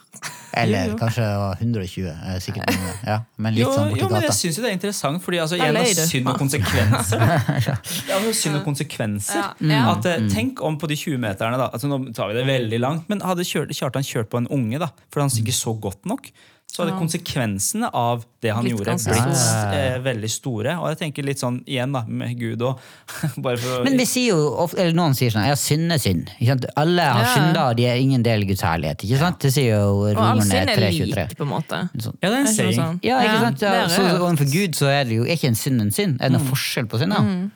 [0.57, 0.97] Eller Jo, jo.
[1.01, 1.25] kanskje
[1.61, 2.07] 120.
[2.11, 3.17] eh, Sikkert noe, ja.
[3.37, 4.37] Men litt Jo, sånn jo, borti men jeg gata.
[4.39, 7.25] syns jo det er interessant, fordi altså, jeg da, synd og konsekvenser.
[8.11, 9.41] ja, men synd og konsekvenser.
[9.41, 9.83] Ja, ja.
[9.95, 11.71] At, eh, Tenk om på de 20 meterne, da.
[11.75, 14.91] Altså, nå tar vi det veldig langt, men hadde Kjartan kjørt på en unge da,
[15.13, 16.31] fordi han ikke så godt nok,
[16.75, 19.43] så hadde konsekvensene av det han Blitt gjorde, blitt
[19.79, 20.73] eh, veldig store.
[20.83, 22.81] Og jeg tenker litt sånn igjen da, med Gud og
[23.39, 23.53] å
[23.87, 26.33] Men vi sier jo, ofte- eller noen sier sånn ja, synd er synd.
[26.41, 26.67] Ikke sant?
[26.83, 27.31] Alle har Ja.
[27.37, 29.07] synda, og de er ingen del av Guds herlighet.
[29.07, 29.39] Ikke sant?
[29.47, 31.15] Det sier jo Romerne synd er 3.23.
[31.15, 31.81] lik, på en måte.
[31.95, 32.19] Sånn.
[32.21, 32.75] Ja, det er en saying.
[32.83, 32.99] sånn?
[33.07, 33.63] Ja, ikke sant?
[33.63, 36.19] Ja, er så overfor Gud så er det jo er ikke en synd en synd.
[36.19, 37.15] Er det noe forskjell på synd?
[37.15, 37.23] da?
[37.23, 37.53] Mm.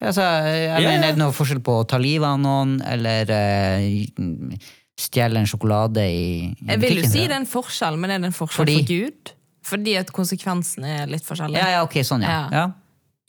[0.00, 3.30] Altså, jeg Ja, mener, er det noe forskjell på å ta livet av noen, eller
[3.30, 4.56] eh,
[5.00, 8.22] stjele en sjokolade i, i Jeg vil jo si det er en forskjell, men er
[8.22, 8.76] det en forskjell Fordi?
[8.80, 9.34] for Gud?
[9.70, 11.58] Fordi at konsekvensen er litt forskjellig.
[11.60, 12.36] Ja, ja, ok, sånn, ja.
[12.50, 12.62] Ja.
[12.62, 12.68] ja.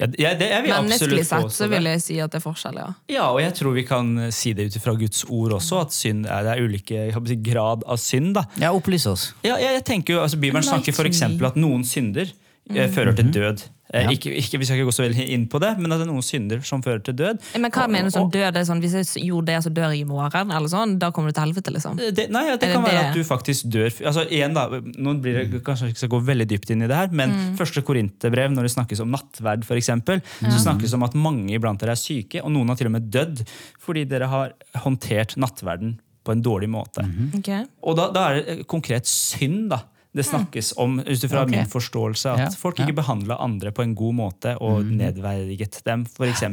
[0.02, 2.88] Ja, det, jeg vil Menneskelig sett så vil jeg si at det er forskjell, ja.
[3.12, 5.94] Ja, og jeg tror vi kan eh, si det ut ifra Guds ord også, at
[5.94, 8.34] synd er, det er ulike si, grad av synd.
[8.40, 8.48] da.
[8.64, 9.28] Ja, opplys oss.
[9.46, 12.34] Ja, jeg, jeg tenker jo, altså Bibelen snakker for eksempel at noen synder
[12.70, 13.64] fører til død.
[13.92, 14.06] Ja.
[14.08, 16.10] ikke, ikke, vi skal ikke gå så veldig inn på det, men at det er
[16.14, 17.42] noen synder som fører til død.
[17.60, 18.56] Men hva mener du sånn død?
[18.56, 20.54] Er sånn, hvis jeg gjorde det, så dør jeg i morgen?
[20.56, 21.98] Eller sånn, da kommer du til helvete, liksom?
[22.00, 23.10] Det, nei, ja, det Er det kan være det?
[23.10, 26.48] at du faktisk dør altså igjen da, nå blir det, Kanskje ikke skal gå veldig
[26.54, 27.58] dypt inn i det her, men Mm.
[27.60, 31.52] første korinterbrev, når det snakkes om nattverd, for eksempel, så snakkes det om at mange
[31.60, 33.44] iblant dere er syke, og noen har til og med dødd
[33.84, 34.54] fordi dere har
[34.86, 37.04] håndtert nattverden på en dårlig måte.
[37.36, 37.50] Ok.
[37.84, 39.82] Og da, da er det eh, konkret synd da.
[40.12, 41.56] Det snakkes om, ut fra okay.
[41.56, 42.88] min forståelse, at Ja, folk ja.
[42.88, 46.44] ikke behandla andre på en god måte og nedverdiget dem, f.eks.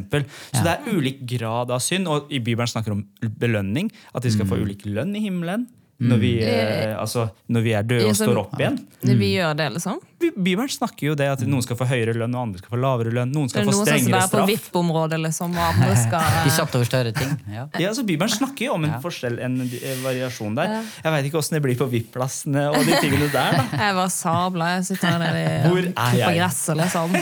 [0.52, 3.02] Så det er ulik grad av synd, og i Bibelen snakker om
[3.40, 3.90] belønning.
[4.14, 5.66] At de skal få ulik lønn i himmelen
[6.00, 8.76] når vi, eh, altså, når vi er døde og Ja, så- står opp igjen.
[9.02, 9.96] Vi gjør det, liksom?
[10.18, 12.78] Bi- Bibelen snakker jo det at noen skal få høyere lønn, og andre skal få
[12.82, 13.30] lavere lønn.
[13.34, 14.48] Noen Det skal er få noen som skal strengere være på straff.
[14.50, 17.32] VIP-området, liksom, og andre skal De satt over større ting.
[17.52, 17.66] Ja.
[17.82, 20.82] Ja, så Bibelen snakker jo om en forskjell, en eh, variasjon der.
[21.04, 23.58] Jeg veit ikke åssen det blir på VIP-plassene og de tingene der.
[23.58, 23.66] da.
[23.86, 24.70] Jeg var sabla.
[24.78, 26.38] Jeg sitter her nede i Hvor er på jeg?
[26.38, 27.14] gresset, liksom.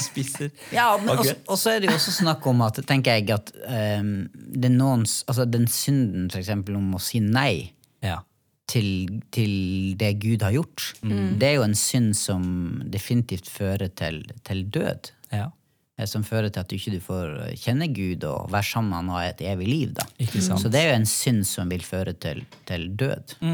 [0.00, 0.50] Spiser.
[0.72, 1.24] Ja, men Ok.
[1.24, 4.70] også, og så er det jo også snakk om at tenker jeg at ehm, det
[4.70, 7.70] er noens, altså den synden for eksempel om å si nei
[8.04, 8.20] Ja.
[8.68, 12.46] til, til det Gud har gjort, det er jo en synd som
[12.92, 15.10] definitivt fører til, til død.
[15.32, 15.50] ja.
[15.96, 17.28] Eh, Som fører til at du ikke får
[17.62, 19.92] kjenne Gud og være sammen med ham og ha et evig liv.
[19.94, 20.02] Da.
[20.18, 20.58] Ikke sant.
[20.64, 23.36] Så det er jo en synd som vil føre til, til død.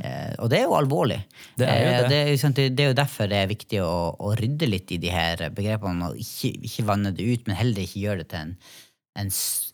[0.00, 1.18] Eh, og det er jo alvorlig.
[1.60, 2.08] Det er jo Eh, det.
[2.08, 4.98] det, er jo det er jo derfor det er viktig å, å rydde litt i
[5.02, 8.46] de her begrepene, og ikke, ikke vanne det ut, men heller ikke gjøre det til
[8.46, 8.56] en,
[9.18, 9.30] en,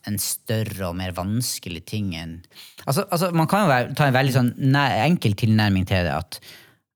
[0.09, 2.37] en større og mer vanskelig ting enn
[2.85, 6.13] altså, altså, Man kan jo være, ta en veldig sånn enkel tilnærming til det.
[6.19, 6.39] at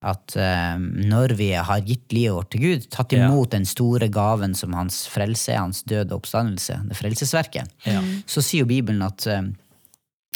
[0.01, 3.25] at eh, når vi har gitt livet vårt til Gud, tatt Ja.
[3.27, 7.99] imot den store gaven som hans frelse er, hans død og oppstandelse, det frelsesverket, Ja.
[8.25, 9.41] så sier jo Bibelen at, eh,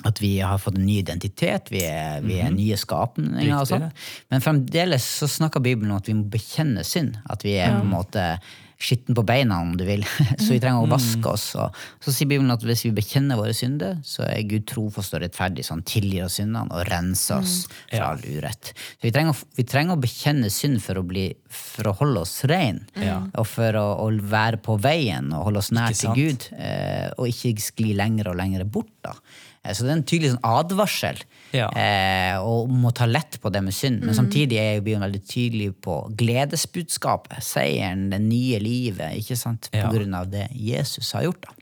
[0.03, 3.55] at vi har fått en ny identitet, vi er, vi er nye skapninger.
[3.55, 3.71] og Mhm.
[3.71, 3.91] Sånn.
[4.29, 7.15] Men fremdeles så snakker Bibelen om at vi må bekjenne synd.
[7.29, 8.39] At vi er på en måte
[8.83, 10.03] skitten på beina, om du vil.
[10.41, 11.45] Så vi trenger å vaske oss.
[11.59, 15.23] Og så sier Bibelen at hvis vi bekjenner våre synder, så er Gud trofast og
[15.23, 17.55] rettferdig, så han tilgir oss syndene og renser oss
[17.87, 18.73] fra all urett.
[18.75, 22.35] Så vi trenger, vi trenger å bekjenne synd for å, bli, for å holde oss
[22.49, 22.83] rein,
[23.31, 26.13] og for å, å være på veien og holde oss nær til?
[26.17, 28.93] Gud, eh, og ikke skli lenger og lenger bort.
[29.05, 29.15] da.
[29.63, 31.21] Eh, Så det er en tydelig sånn advarsel
[31.53, 31.69] Ja.
[31.71, 34.03] eh, og må ta lett på det med synd.
[34.03, 37.41] Men samtidig er jo Bibelen veldig tydelig på gledesbudskapet.
[37.43, 39.69] Seieren, det nye livet, ikke sant?
[39.71, 39.89] på Ja.
[39.91, 41.41] grunn av det Jesus har gjort.
[41.41, 41.53] da.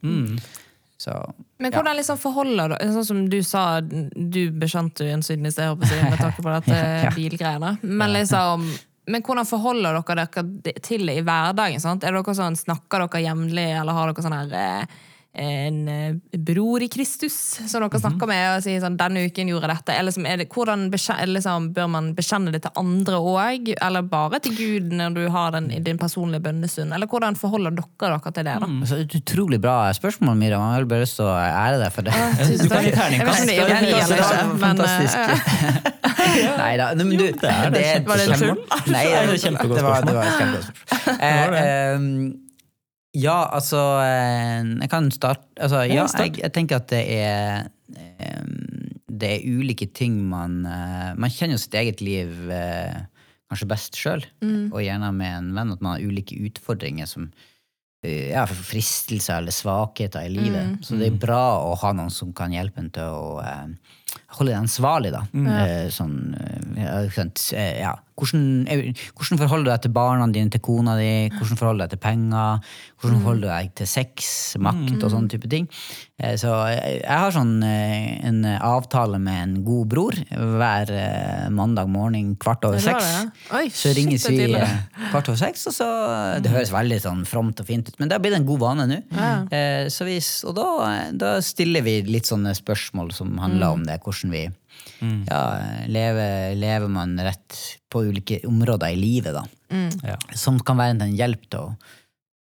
[1.01, 5.47] Så Men hvordan liksom forholder du Sånn som du sa, du bekjente jo en synd
[5.47, 7.79] i sted, håper jeg, med tanke på dette bilgreiene.
[7.81, 8.67] Men liksom
[9.07, 10.27] men hvordan forholder dere
[10.61, 11.81] dere til det i hverdagen?
[11.81, 12.03] Sant?
[12.03, 14.85] Er dere sånn, Snakker dere jevnlig, eller har dere sånn her eh,
[15.33, 17.35] en eh, bror i Kristus
[17.71, 19.95] som dere snakker med og sier sånn 'denne uken gjorde jeg dette'?
[19.95, 20.99] Eller er det, hvordan det
[21.31, 25.51] liksom, Bør man bekjenne det til andre òg, eller bare til Gud når du har
[25.55, 26.93] den i din personlige bønnestund?
[26.93, 28.59] Eller hvordan forholder dere dere til det?
[28.59, 28.67] da?
[28.67, 30.61] Altså, et utrolig bra spørsmål, Miriam.
[30.61, 32.13] Jeg har bare lyst til å ære deg for det.
[32.51, 33.11] Tusen Du kan gi takk.
[33.47, 34.11] Det er terningkast.
[34.59, 35.15] Fantastisk.
[35.15, 36.91] eh, Nei da.
[36.95, 38.59] men du, det er, et Var det tull?
[38.91, 40.67] Nei, det var, det var et kjempegodt
[41.15, 42.40] spørsmål.
[43.17, 48.43] Ja, altså eh, Jeg kan starte altså, Ja, jeg, jeg tenker at det er eh,
[49.11, 52.31] Det er ulike ting man eh, Man kjenner jo sitt eget liv
[53.51, 54.21] kanskje best sjøl,
[54.71, 57.25] og gjerne med en venn, at man har ulike utfordringer som
[58.07, 60.77] ja, fristelser eller svakheter i livet.
[60.87, 63.67] Så det er bra å ha noen som kan hjelpe en til å eh,
[64.37, 65.23] holde deg ansvarlig, da.
[65.33, 66.15] Eh, sånn,
[66.77, 67.01] eh, ja,
[67.57, 67.97] eh, ja.
[68.21, 68.67] Hvordan,
[69.17, 71.31] hvordan forholder du deg til barna dine, til kona di?
[71.33, 72.59] Hvordan forholder du deg til penger?
[73.01, 74.27] Hvordan forholder du deg til sex,
[74.61, 75.65] makt og sånne type ting?
[76.21, 80.93] Eh, Så jeg, har sånn en avtale med en god bror hver
[81.49, 83.73] mandag morgen kvart over Ja, seks.
[83.79, 85.89] Så ringes vi kvart over seks, og så
[86.43, 88.85] Det høres veldig sånn fromt og fint ut, men det har blitt en god vane
[88.91, 89.01] nå.
[89.49, 90.69] Eh, Så vi, og da,
[91.11, 94.43] da stiller vi litt sånne spørsmål som handler om det, hvordan vi
[95.25, 95.41] ja,
[95.87, 97.57] lever, lever man rett
[97.89, 99.45] på ulike områder i livet, da.
[100.05, 100.17] Ja.
[100.37, 101.73] Som kan være en hjelp til å,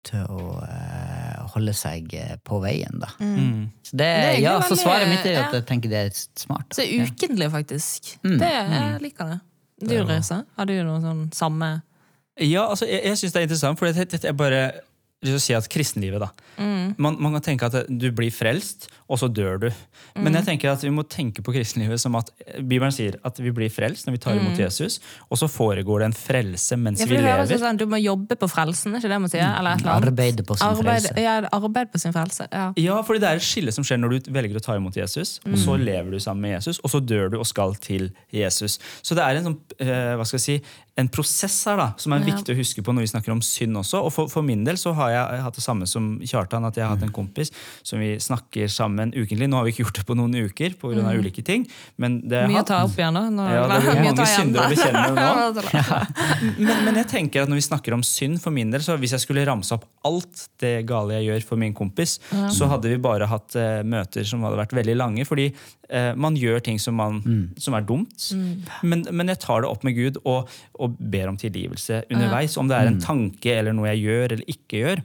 [0.07, 3.11] til å uh, holde seg eh, på veien, da.
[3.19, 3.67] Mm.
[3.83, 5.59] Så, det, Det er ja, så svaret mitt er at ja.
[5.59, 6.67] jeg tenker det er smart.
[6.75, 7.07] Så da.
[7.07, 8.13] Ukentlig, faktisk.
[8.23, 8.37] Mm.
[8.41, 9.39] Det, jeg liker det.
[9.77, 11.67] Du, Risa, har du noe sånn samme
[12.41, 14.61] Ja, altså, jeg, jeg syns det er interessant, for jeg, jeg bare
[15.23, 16.30] lyst til å si at kristenlivet, da.
[17.01, 19.67] Man, man kan tenke at du blir frelst, og så dør du.
[20.19, 23.53] Men jeg tenker at vi må tenke på kristenlivet som at Bibelen sier at vi
[23.56, 24.99] blir frelst når vi tar imot Jesus,
[25.32, 27.49] og så foregår det en frelse mens ja, vi lever.
[27.49, 29.45] sånn, Du må jobbe på frelsen, er ikke det man sier?
[29.47, 30.10] Eller et eller annet?
[30.12, 31.25] Arbeide på sin Arbeid, frelse.
[31.25, 32.49] Ja, arbeid på sin frelse.
[32.53, 32.67] Ja.
[32.88, 35.38] Ja, fordi det er et skille som skjer når du velger å ta imot Jesus,
[35.47, 38.77] og så lever du sammen med Jesus, og så dør du og skal til Jesus.
[39.01, 40.60] Så det er en sånn, eh, hva skal jeg si,
[40.97, 42.31] en prosess her da, som er Ja.
[42.33, 43.99] viktig å huske på når vi snakker om synd også.
[44.01, 46.88] Og for, for min del så har jeg hatt det samme som Kjartan, at jeg
[46.88, 47.51] har hatt en kompis
[47.86, 49.45] som vi snakker sammen ukentlig.
[49.49, 50.97] Nå har vi ikke gjort det på noen uker pga.
[51.05, 53.23] av ulike ting, men det har Mye å ta opp igjen, nå.
[53.38, 55.27] Nå, Ja, det blir mye mange synder å bekjenne nå.
[56.65, 59.13] men, men jeg tenker at når vi snakker om synd, for min del, så hvis
[59.15, 62.17] jeg skulle ramse opp alt det gale jeg gjør for min kompis,
[62.49, 65.25] så hadde vi bare hatt uh, møter som hadde vært veldig lange.
[65.27, 67.21] Fordi uh, man gjør ting som, man,
[67.62, 68.31] som er dumt.
[68.81, 72.58] Men, men jeg tar det opp med Gud og, og ber om tilgivelse underveis.
[72.58, 75.04] Om det er en tanke eller noe jeg gjør eller ikke gjør.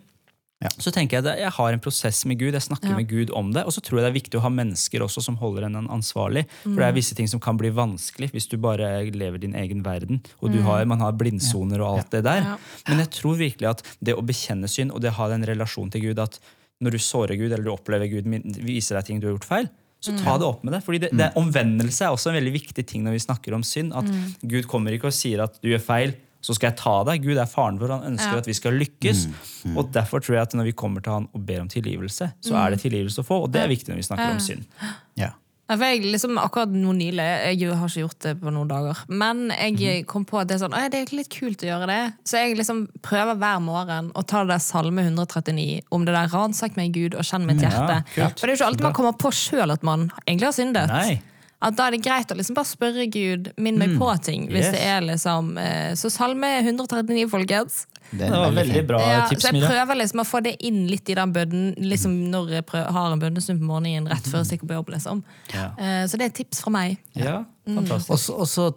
[0.79, 2.95] Så tenker jeg at jeg har en prosess med Gud, jeg snakker Ja.
[2.97, 3.65] med Gud om det.
[3.67, 6.45] Og så tror jeg det er viktig å ha mennesker også som holder en ansvarlig.
[6.63, 9.83] For det er visse ting som kan bli vanskelig hvis du bare lever din egen
[9.83, 10.23] verden.
[10.41, 12.43] Og du har, man har blindsoner og alt det der.
[12.47, 12.57] Ja.
[12.89, 15.91] Men jeg tror virkelig at det å bekjenne synd og det å ha den relasjonen
[15.91, 16.39] til Gud, at
[16.81, 18.31] når du sårer Gud eller du opplever Gud
[18.63, 19.69] viser deg ting du har gjort feil,
[20.03, 20.83] så ta det opp med det.
[20.83, 23.95] Fordi det, det, Omvendelse er også en veldig viktig ting når vi snakker om synd.
[23.95, 24.09] At
[24.43, 27.23] Gud kommer ikke og sier at du gjør feil, så skal jeg ta deg.
[27.23, 28.41] Gud er faren vår, han ønsker Ja.
[28.43, 29.29] at vi skal lykkes.
[29.77, 32.57] Og Derfor tror jeg at når vi kommer til han og ber om tilgivelse, så
[32.59, 33.45] er det tilgivelse å få.
[33.47, 34.67] Og det er viktig når vi snakker om synd.
[35.15, 35.31] Ja.
[35.71, 38.99] Ja, for jeg liksom Akkurat nå nylig, jeg har ikke gjort det på noen dager,
[39.09, 42.01] men jeg kom på at det er sånn, det er litt kult å gjøre det.
[42.29, 46.29] Så jeg liksom prøver hver morgen å ta det der Salme 139 om det der
[46.29, 48.03] 'ransak meg, Gud, og kjenn mitt hjerte'.
[48.19, 50.53] Ja, For det er jo ikke alltid man kommer på sjøl at man egentlig har
[50.59, 50.89] syndet.
[50.89, 51.23] Nei.
[51.63, 54.49] At da er det greit å liksom bare spørre Gud, minn meg på ting.
[54.51, 54.73] Hvis Yes.
[54.75, 57.87] det er liksom eh, Så Salme 139, folkens.
[58.13, 60.53] Det, Det var veldig veldig bra Ja, tips, så jeg prøver liksom å få det
[60.69, 64.27] inn litt i den bønnen liksom når jeg prøver, har en bønnestund på morgenen rett
[64.29, 64.91] før jeg stikker på jobb.
[64.93, 65.23] liksom.
[65.55, 65.71] Ja.
[65.79, 66.99] Eh, Så det er et tips fra meg.
[67.17, 68.11] Ja, fantastisk.
[68.13, 68.19] Mm.
[68.19, 68.71] så- og så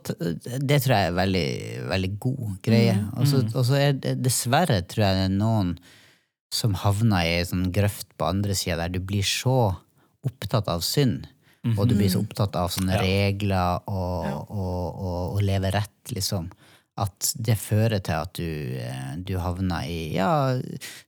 [0.66, 2.96] Det tror jeg er veldig, veldig god greie.
[3.18, 5.78] Og så og så er det dessverre tror jeg det er noen
[6.52, 9.76] som havner i ei sånn grøft på andre sida der du blir så
[10.26, 11.28] opptatt av synd.
[11.78, 13.02] Og du blir så opptatt av sånne Ja.
[13.02, 16.52] regler og, og, og, og leve rett, liksom.
[16.96, 20.56] At det fører til at du, eh, du havner i ja,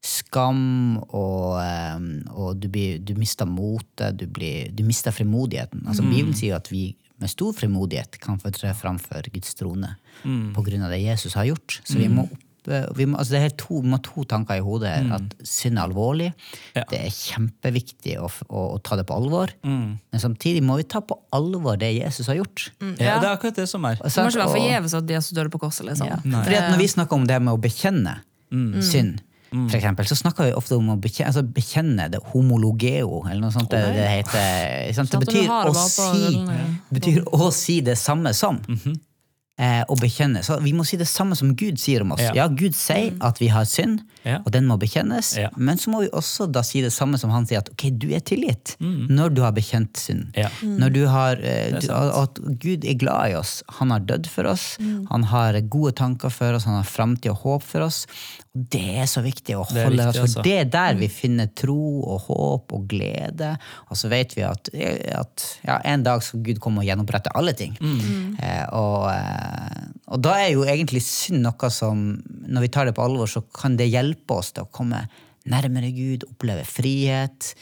[0.03, 5.85] skam, og, eh, og du, blir, du mister motet, du, blir, du mister frimodigheten.
[5.87, 9.95] Altså, Bibelen sier at vi med stor frimodighet kan få tre framfor Guds trone
[10.53, 11.79] på grunn av det Jesus har gjort.
[11.87, 12.46] Så vi må opp
[12.97, 15.05] vi må, altså det er to, vi må ha to tanker i hodet her.
[15.17, 16.29] At synd er alvorlig.
[16.75, 16.83] Ja.
[16.91, 19.53] Det er kjempeviktig å, å, å ta det på alvor.
[19.63, 22.67] Men samtidig må vi ta på alvor det Jesus har gjort.
[22.99, 23.95] Ja, det er akkurat det som er.
[24.01, 25.87] Det må ikke være forgjeves at Jesus døde på korset.
[25.87, 26.11] liksom.
[26.27, 28.19] Fordi at Når vi snakker om det med å bekjenne
[28.83, 33.45] synd, for eksempel, så snakker vi ofte om å bekjenne, altså bekjenne det homologeo, eller
[33.45, 33.71] noe sånt.
[33.71, 34.89] det, det heter.
[34.97, 35.07] sant?
[35.07, 36.41] Det Sånn betyr å, si,
[36.91, 38.59] betyr å si det samme som.
[39.57, 40.43] Eh, å bekjenne.
[40.45, 42.21] Så vi må si det samme som Gud sier om oss.
[42.21, 42.29] Ja.
[42.37, 44.35] Ja, Gud sier at vi har synd, Ja.
[44.45, 45.31] og den må bekjennes.
[45.35, 45.49] Ja.
[45.57, 48.11] Men så må vi også da si det samme som han sier, at ok, du
[48.13, 50.29] er tilgitt når du har bekjent synd.
[50.37, 50.49] Ja.
[50.61, 53.63] Når du har, eh, du, at Gud er glad i oss.
[53.79, 54.77] Han har dødd for oss.
[55.09, 58.05] Han har gode tanker for oss, han har framtid og håp for oss.
[58.57, 60.43] Det er så viktig å Det er holde viktig, altså.
[60.45, 63.51] det er der vi finner tro og håp og glede.
[63.91, 67.53] Og så vet vi at, at ja, en dag skal Gud komme og gjenopprette alle
[67.57, 67.77] ting.
[67.81, 72.07] Eh, og, eh, og da er jo egentlig synd noe som,
[72.47, 75.05] når vi tar det på alvor, så kan det hjelpe oss til å komme
[75.47, 77.53] nærmere Gud, oppleve frihet.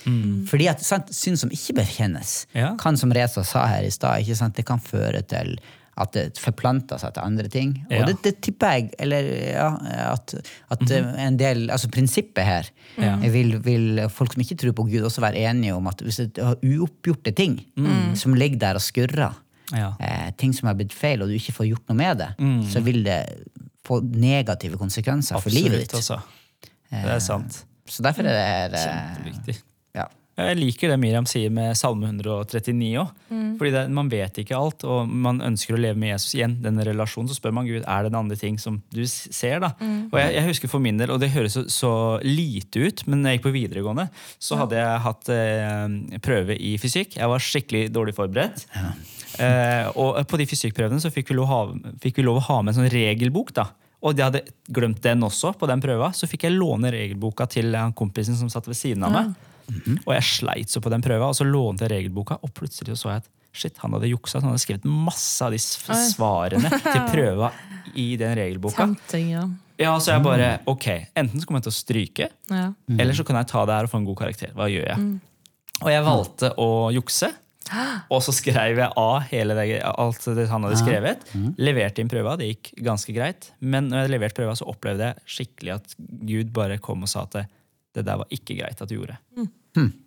[0.49, 2.75] Fordi at sant, synd som ikke bekjennes, Ja.
[2.81, 5.58] kan som Reza sa her i stad, det kan føre til
[5.97, 7.69] at det forplanter seg til andre ting.
[7.89, 8.01] Ja.
[8.01, 9.67] Og det, det tipper jeg, eller ja,
[10.12, 10.34] at,
[10.75, 13.15] at eh, en del, altså prinsippet her, Ja.
[13.31, 16.41] vil, vil folk som ikke tror på Gud, også være enige om at hvis du
[16.43, 17.58] har uoppgjorte ting
[18.15, 19.34] som ligger der og skurrer,
[19.73, 19.93] Ja.
[19.99, 22.29] eh, ting som har blitt feil, og du ikke får gjort noe med det,
[22.71, 23.21] så vil det
[23.88, 25.95] få negative konsekvenser for livet ditt.
[25.97, 26.19] Også.
[26.91, 27.63] Det er sant.
[27.88, 29.55] Så derfor er det her eh, Kjempeviktig.
[29.95, 30.05] ja.
[30.36, 33.12] Jeg liker det Miriam sier med Salme 139 òg.
[33.56, 36.58] Fordi det, man vet ikke alt, og man ønsker å leve med Jesus igjen.
[36.63, 39.62] denne relasjonen, Så spør man Gud er det en andre ting som du ser.
[39.63, 39.69] da?
[40.12, 43.21] Og jeg, jeg husker for min del, og det høres så, så lite ut, men
[43.24, 47.15] når jeg gikk på videregående, så hadde jeg hatt eh, prøve i fysikk.
[47.15, 48.67] Jeg var skikkelig dårlig forberedt.
[49.39, 51.63] Eh, og på de fysikkprøvene så fikk vi, lov, ha,
[52.04, 53.56] fikk vi lov å ha med en sånn regelbok.
[53.56, 53.69] da.
[54.04, 56.12] Og jeg hadde glemt den også på den prøva.
[56.13, 59.36] Så fikk jeg låne regelboka til han kompisen som satt ved siden av meg.
[60.06, 63.13] Og jeg sleit så på den prøva, og så lånte jeg regelboka, og plutselig så,
[63.13, 64.39] jeg at shit, han hadde juksa.
[64.39, 67.51] så Han hadde skrevet masse av de svarene til prøva
[67.95, 68.84] i den regelboka.
[68.84, 69.45] Tempting, ja.
[69.80, 70.86] Ja, Så jeg bare ok,
[71.19, 72.67] enten så kommer jeg til å stryke, ja.
[72.95, 74.54] eller så kan jeg ta det her og få en god karakter.
[74.56, 75.08] Hva gjør jeg?
[75.82, 77.32] Og jeg valgte å jukse.
[78.13, 81.23] Og så skrev jeg av hele det, alt det han hadde skrevet.
[81.58, 83.49] Leverte inn prøva, det gikk ganske greit.
[83.60, 85.95] Men når jeg leverte prøva, så opplevde jeg skikkelig at
[86.30, 87.39] Gud bare kom og sa at
[87.95, 89.17] det, der var ikke greit at du gjorde.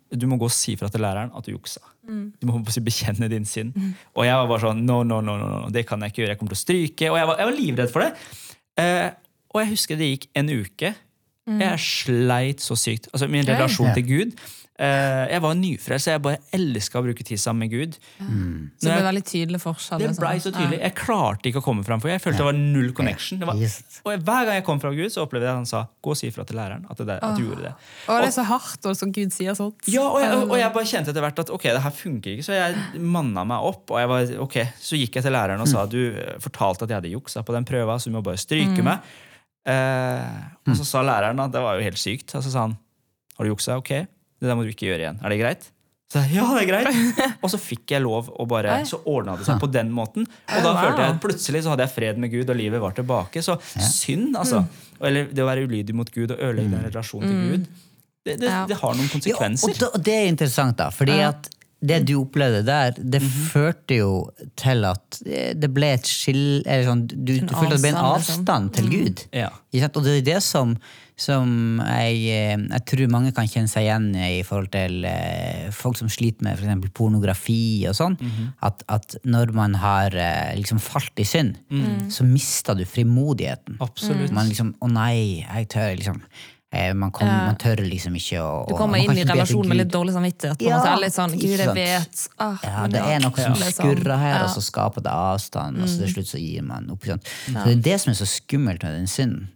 [0.09, 1.81] Du må gå og si fra til læreren at du juksa.
[2.09, 3.75] Du må bare bekjenne din synd.
[4.17, 6.33] Og jeg var bare sånn no, no, no, no, no, det kan jeg ikke gjøre.
[6.33, 7.11] Jeg kommer til å stryke.
[7.11, 8.09] Og jeg var, jeg var livredd for det.
[8.81, 9.09] Eh,
[9.53, 10.93] og jeg husker det gikk en uke.
[11.49, 13.07] Jeg sleit så sykt.
[13.13, 14.33] Altså Min relasjon til Gud
[14.79, 17.97] Jeg var nyfrelst, så jeg bare elska å bruke tid sammen med Gud.
[17.99, 19.99] Så Når det ble veldig tydelig forskjell.
[19.99, 20.79] det ble blei så tydelig.
[20.79, 23.41] Jeg klarte ikke å komme fram, for jeg følte det var null connection.
[23.41, 25.81] Det var, og hver gang jeg kom fra Gud, så opplevde jeg at han sa
[25.99, 27.73] 'gå og si fra til læreren' at, det der, at du gjorde det.
[28.07, 29.75] Og det er så hardt, og så Gud sier sånt.
[29.87, 32.45] Ja, og jeg, og jeg bare kjente etter hvert at ok, det her funker ikke,
[32.47, 33.91] så jeg manna meg opp.
[33.91, 36.89] Og jeg var, ok, Så gikk jeg til læreren og sa du eh, fortalte at
[36.89, 39.03] jeg hadde juksa på den prøva, så du må bare stryke meg.
[39.67, 40.39] Eh,
[40.69, 42.33] og så sa læreren at det var jo helt sykt.
[42.35, 42.77] Og så sa han
[43.37, 43.77] har du juksa?
[43.79, 44.07] Ok,
[44.39, 45.19] det der må du ikke gjøre igjen.
[45.23, 45.67] Er det greit?
[46.09, 47.19] Så jeg, ja, det er greit.
[47.45, 50.25] Og så fikk jeg lov, og bare, så ordna det seg på den måten.
[50.25, 52.95] Og da følte jeg at plutselig så hadde jeg fred med Gud, og livet var
[52.97, 53.43] tilbake.
[53.45, 54.63] Så synd, altså.
[55.05, 57.85] Eller det å være ulydig mot Gud og ødelegge den relasjonen til Gud,
[58.25, 59.75] det, det, det har noen konsekvenser.
[59.77, 60.89] Ja, og det er interessant, da.
[60.93, 61.47] Fordi at
[61.79, 64.13] det du opplevde der, det førte jo
[64.59, 65.19] til at
[65.55, 68.73] det ble et skille Eller sånn, du, du følte at det ble en avstand, liksom.
[68.75, 69.23] til Gud.
[69.35, 69.51] Ja.
[69.87, 70.73] Og det er det som,
[71.19, 75.69] som jeg, eh, jeg tror mange kan kjenne seg igjen i i forhold til eh,
[75.75, 76.91] folk som sliter med f.eks.
[76.95, 78.19] pornografi og sånn.
[78.65, 81.57] at, at når man har eh, liksom falt i synd,
[82.11, 83.79] så mister du frimodigheten.
[83.83, 84.33] Absolutt.
[84.35, 86.58] Man liksom Å nei, jeg tør liksom eh,
[86.93, 90.13] man, kom, man tør liksom ikke å Du kommer inn i relasjon med litt dårlig
[90.13, 90.61] samvittighet.
[90.61, 90.91] Ja, måte.
[91.01, 94.43] Litt sånn, Gud, jeg vet ah, Ja, det er noe som skurrer her, ja.
[94.45, 97.07] og så skaper det avstand, og så til slutt så gir man opp.
[97.09, 97.23] Sånn.
[97.49, 97.63] Ja.
[97.63, 99.49] Så det er det som er så skummelt med den synden.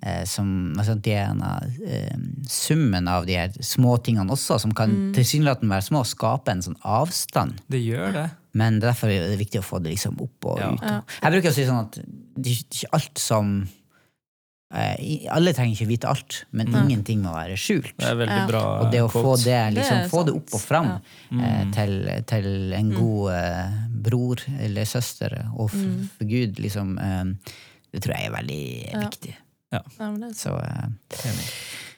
[0.00, 2.16] eh, som, altså, det er en av, eh,
[2.48, 6.80] summen av de her små tingene også, som kan tilsynelatende være små, skape en sånn
[6.82, 7.60] avstand.
[7.68, 8.26] Det gjør det.
[8.54, 10.72] Men derfor er det viktig å få det liksom opp og Ja.
[10.72, 10.80] ut.
[11.20, 11.98] Jeg bruker å si sånn at
[12.38, 13.80] det er ikke alt som eh,
[15.30, 17.92] Alle trenger ikke vite alt, men ingenting må være skjult.
[18.00, 20.60] Det er veldig bra Og det å få det, liksom, Det få det opp og
[20.64, 20.98] fram Ja.
[21.46, 21.94] eh, til,
[22.26, 27.24] til en god eh, bror eller søster, og for, for Gud, liksom eh,
[27.94, 29.00] Det tror jeg er veldig Ja.
[29.06, 29.34] viktig.
[29.74, 29.80] Ja,
[30.34, 30.88] Så eh,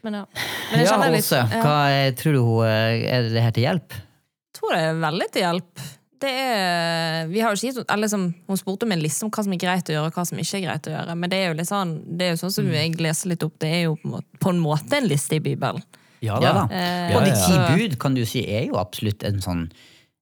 [0.05, 0.25] Men ja.
[0.71, 1.63] Men jeg Ja, Åse, ja.
[1.65, 3.93] hva eh, tror du hun eh, Er det her til hjelp?
[3.97, 5.81] Jeg tror det er veldig til hjelp.
[6.23, 9.31] Det er, vi har jo ikke, gitt- eller liksom, hun spurte om en liste om
[9.35, 11.17] hva som er greit å gjøre og hva som ikke er greit å gjøre.
[11.21, 13.57] Men det er jo litt sånn, det er jo sånn som jeg leser litt opp,
[13.61, 15.85] det er jo på en måte, på en, måte en liste i Bibelen.
[16.25, 16.63] Ja Ja da.
[16.65, 16.81] da.
[16.81, 19.67] Eh, Og de ti bud kan du si er jo absolutt en sånn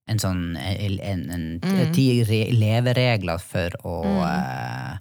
[0.07, 1.21] en sånn en, en,
[1.63, 3.93] en, ti re- leveregler for å
[4.27, 4.97] eh,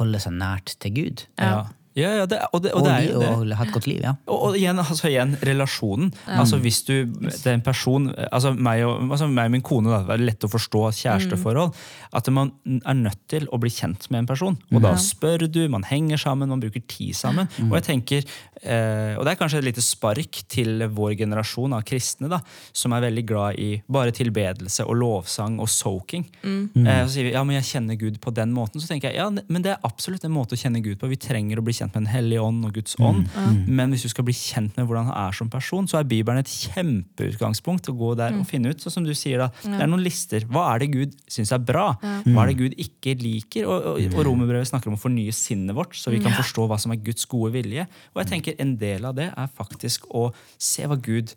[0.00, 1.22] holde seg nært til Gud.
[1.38, 3.28] Ja, ja, ja det, og, det, og Og, det er li- jo det.
[3.52, 4.12] og ha et godt liv, ja.
[4.26, 6.12] Og, og igjen, altså igjen, relasjonen.
[6.38, 6.94] Altså Hvis du,
[7.26, 10.24] det er en person altså meg og, altså meg og min kone, da, det er
[10.30, 11.74] lett å forstå kjæresteforhold.
[12.18, 12.52] At man
[12.84, 14.56] er nødt til å bli kjent med en person.
[14.72, 17.48] Og da spør du, man henger sammen, man bruker tid sammen.
[17.68, 18.24] Og jeg tenker,
[18.62, 22.40] eh, og det er kanskje et lite spark til vår generasjon av kristne, da,
[22.72, 26.26] som er veldig glad i bare tilbedelse og lovsang og soaking.
[26.44, 28.80] Eh, så sier vi ja, men jeg kjenner Gud på den måten.
[28.82, 31.08] Så tenker jeg ja, men det er absolutt en måte å kjenne Gud på.
[31.10, 33.26] Vi trenger å bli kjent kjent med Den hellige ånd og Guds ånd.
[33.66, 36.38] Men hvis du skal bli kjent med hvordan han er som person, så er Bibelen
[36.38, 38.80] et kjempeutgangspunkt å gå der og finne ut.
[38.82, 40.44] Så som du sier da, Det er noen lister.
[40.48, 41.94] Hva er det Gud syns er bra?
[42.00, 43.66] Hva er det Gud ikke liker?
[43.66, 46.78] Og, og, og Romerbrevet snakker om å fornye sinnet vårt, så vi kan forstå hva
[46.80, 47.86] som er Guds gode vilje.
[48.14, 50.28] Og jeg tenker En del av det er faktisk å
[50.58, 51.34] se hva Gud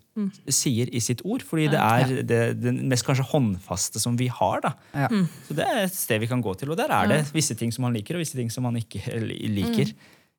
[0.48, 1.42] sier i sitt ord.
[1.46, 4.60] Fordi det er det, det mest kanskje håndfaste som vi har.
[4.64, 4.74] da.
[4.94, 5.08] Ja.
[5.46, 6.70] Så Det er et sted vi kan gå til.
[6.70, 9.02] Og der er det visse ting som han liker, og visse ting som han ikke
[9.22, 9.40] li-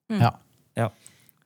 [0.10, 0.24] liker.
[0.24, 0.34] Ja.
[0.76, 0.90] Ja.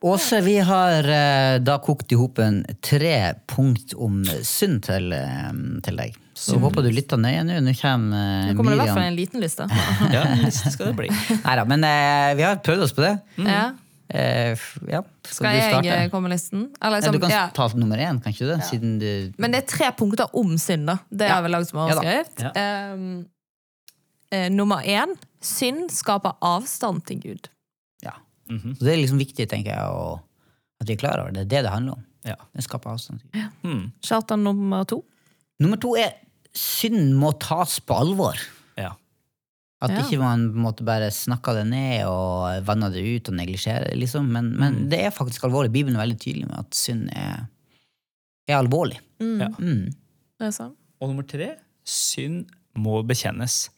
[0.00, 5.50] Åse, vi har eh, da kokt i hopen tre punkt om synd til, eh,
[5.82, 6.14] til deg.
[6.38, 7.56] Så håper du lytter nøye nå.
[7.66, 9.66] Nå kommer eh, Nå kommer det i hvert fall en liten liste.
[10.14, 11.10] ja, liste skal det bli.
[11.46, 13.16] Neida, men eh, vi har prøvd oss på det.
[13.42, 13.64] Ja.
[14.08, 14.54] Eh,
[14.88, 15.02] ja.
[15.26, 15.96] Skal, Skal jeg starte?
[16.14, 16.68] komme med listen?
[16.80, 17.42] Eller, Ja, du kan ja.
[17.58, 20.98] ta nummer én, kan ikke du du Men det er tre punkter om synd, da.
[21.10, 21.34] Det Ja.
[21.34, 22.38] har vi laget som overskrift.
[22.40, 22.52] Ja.
[22.54, 23.26] Ehm,
[24.30, 27.48] eh, nummer én synd skaper avstand til Gud.
[28.48, 28.56] Ja.
[28.56, 28.74] -hmm.
[28.78, 30.20] Så det er liksom viktig, tenker jeg, å,
[30.80, 31.48] at vi er klar over det.
[31.48, 32.04] Det er det det handler om.
[32.24, 32.34] Ja.
[32.54, 33.20] Det skaper avstand.
[33.34, 33.48] Ja.
[33.64, 33.92] Mm.
[34.02, 34.42] Hmm.
[34.44, 35.04] Nummer to.
[35.60, 36.12] Nummer to er
[36.54, 38.36] synd må tas på alvor.
[38.76, 38.92] Ja.
[39.80, 40.02] At Ja.
[40.02, 43.98] ikke man måtte bare snakker det ned og vanne det ut og neglisjerer det.
[43.98, 44.26] Liksom.
[44.26, 44.88] Men, men Mm.
[44.90, 45.70] det er faktisk alvorlig.
[45.72, 47.46] Bibelen er veldig tydelig med at synd er,
[48.48, 48.98] er alvorlig.
[49.20, 49.48] Mm, Ja.
[49.58, 49.84] Mm.
[50.38, 50.76] Det er sant.
[51.00, 52.46] Og nummer tre synd
[52.76, 53.68] må bekjennes.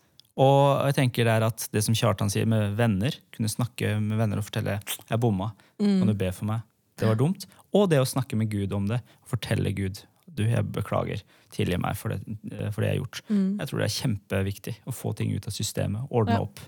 [0.41, 4.17] Og jeg tenker det er at det som Kjartan sier med venner, kunne snakke med
[4.21, 6.63] venner og fortelle 'jeg bomma, kan du be for meg',
[6.97, 7.47] det var dumt.
[7.75, 10.01] Og det å snakke med Gud om det, fortelle Gud
[10.33, 11.23] 'du, jeg beklager,
[11.53, 12.21] tilgi meg for det,
[12.73, 13.23] for det jeg har gjort'.
[13.59, 16.41] Jeg tror det er kjempeviktig å få ting ut av systemet, ordne Ja.
[16.41, 16.61] opp.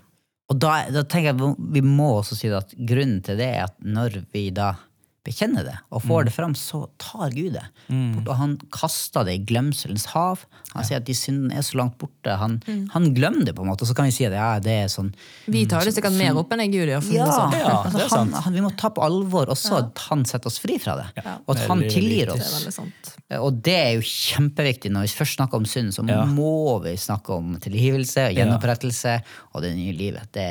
[0.49, 3.79] Og da, da tenker jeg vi må også si at grunnen til det er at
[3.79, 4.75] når vi da
[5.23, 7.63] bekjenner det og får det fram, så tar Gud det.
[7.87, 10.41] Bort, og han kaster det i glemselens hav.
[10.73, 12.33] Han sier at de syndene er så langt borte.
[12.41, 12.57] Han,
[12.91, 13.85] han glemmer det, på en måte.
[13.85, 15.13] Og så kan vi si at ja, det er sånn
[15.47, 17.07] Vi tar det sikkert mer opp enn jeg Gud gjør.
[17.15, 17.55] Ja, det sånn.
[17.61, 18.43] Ja, altså, det er han, sant.
[18.45, 21.07] han, vi må ta på alvor også at han setter oss fri fra det.
[21.47, 22.53] Og at han tilgir oss.
[22.75, 23.39] Det.
[23.39, 24.91] Og det er jo kjempeviktig.
[24.93, 26.25] Når vi først snakker om synd, så Ja.
[26.27, 29.21] må vi snakke om tilgivelse gjenopprettelse
[29.53, 30.27] og det nye livet.
[30.35, 30.49] Det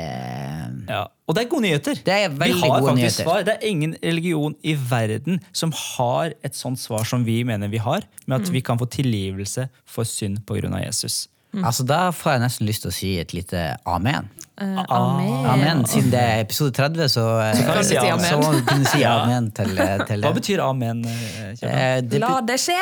[0.89, 1.05] Ja.
[1.27, 1.95] Og det er gode nyheter.
[2.03, 3.23] Det er veldig vi har gode faktisk nyheter.
[3.23, 3.43] svar.
[3.47, 7.77] Det er ingen religion i verden som har et sånt svar som vi mener vi
[7.79, 8.43] har, med Mm.
[8.43, 10.83] at vi kan få tilgivelse for synd pga.
[10.85, 11.27] Jesus.
[11.63, 14.27] Altså, Da får jeg nesten lyst til å si et lite amen.
[14.61, 15.45] Uh, amen.
[15.49, 17.23] Amen, Siden det er episode 30, så,
[17.55, 18.25] så kan vi si så, amen.
[18.25, 19.71] så må vi kunne si amen til,
[20.07, 21.05] til Hva betyr amen?
[21.05, 21.55] eh?
[21.63, 22.77] Eh, det La det skje!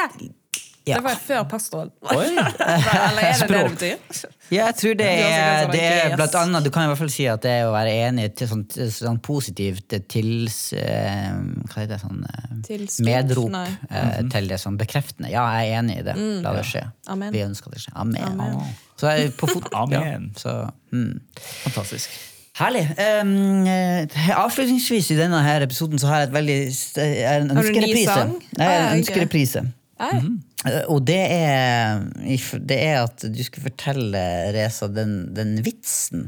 [0.86, 0.98] Ja.
[0.98, 1.92] Det var før pastoren.
[2.10, 2.32] Oi!
[3.08, 4.30] Eller er det det det betyr?
[4.52, 7.28] ja, jeg tror det er det er blant annet Du kan i hvert fall si
[7.30, 8.64] at det er å være enig til sånn,
[8.96, 11.28] sånn positivt til eh,
[11.70, 12.00] Hva heter det?
[12.02, 14.32] Sånn, eh, medrop mm -hmm.
[14.34, 15.30] til det sånn bekreftende.
[15.30, 16.16] Ja, jeg er enig i det.
[16.42, 16.84] La det skje.
[17.08, 17.34] Amen.
[17.34, 17.94] Vi ønsker det skje.
[17.96, 18.24] Amen.
[18.24, 18.76] Amen.
[18.98, 19.70] Så jeg er på fot.
[19.84, 20.32] Amen.
[20.34, 21.20] Ja, så, mm.
[21.64, 22.10] Fantastisk.
[22.58, 22.84] Herlig.
[23.22, 23.68] Um,
[24.36, 27.64] avslutningsvis i denne her episoden så har jeg et veldig st- jeg har en Har
[27.64, 28.34] du en ny sang?
[28.58, 29.10] Nei, Ah, en ok.
[29.10, 29.66] okay.
[30.02, 30.10] Nei.
[30.18, 30.24] Eh,
[30.94, 32.04] Og det er,
[32.62, 34.22] det er at du skulle fortelle,
[34.54, 36.28] Reza, den, den vitsen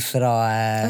[0.00, 0.32] fra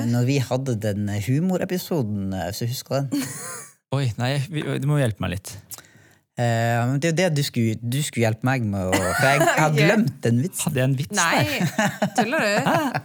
[0.07, 3.25] når vi hadde den humorepisoden, eh, hvis du husker den.
[3.95, 5.53] Oi, nei, vi, du må hjelpe meg litt.
[6.35, 9.43] Eh, det er jo det du skulle, du skulle hjelpe meg med, å- for jeg,
[9.45, 10.65] jeg har glemt den vitsen.
[10.67, 11.93] Hadde jeg en vits Nei, der?
[12.19, 12.99] tuller du?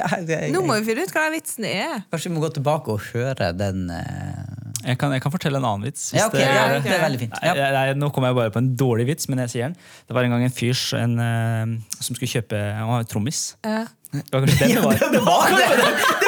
[0.00, 2.02] Ja, jeg, Nå må vi finne ut hva den vitsen er.
[2.12, 4.53] Kanskje vi må gå tilbake og høre den eh,
[4.84, 6.10] Jeg kan, jeg kan fortelle en annen vits.
[6.12, 6.82] hvis Ja, okay, det- ja, okay.
[6.90, 7.38] det er veldig fint.
[7.42, 7.54] Ja.
[7.72, 9.76] nei, nå kommer jeg bare på en dårlig vits, men jeg sier den.
[10.08, 13.56] Det var en gang en fyr en, uh, som skulle kjøpe Han var trommis.
[13.64, 13.86] Ja.
[14.12, 14.94] Det var kanskje den det var.
[15.00, 16.24] Det var det!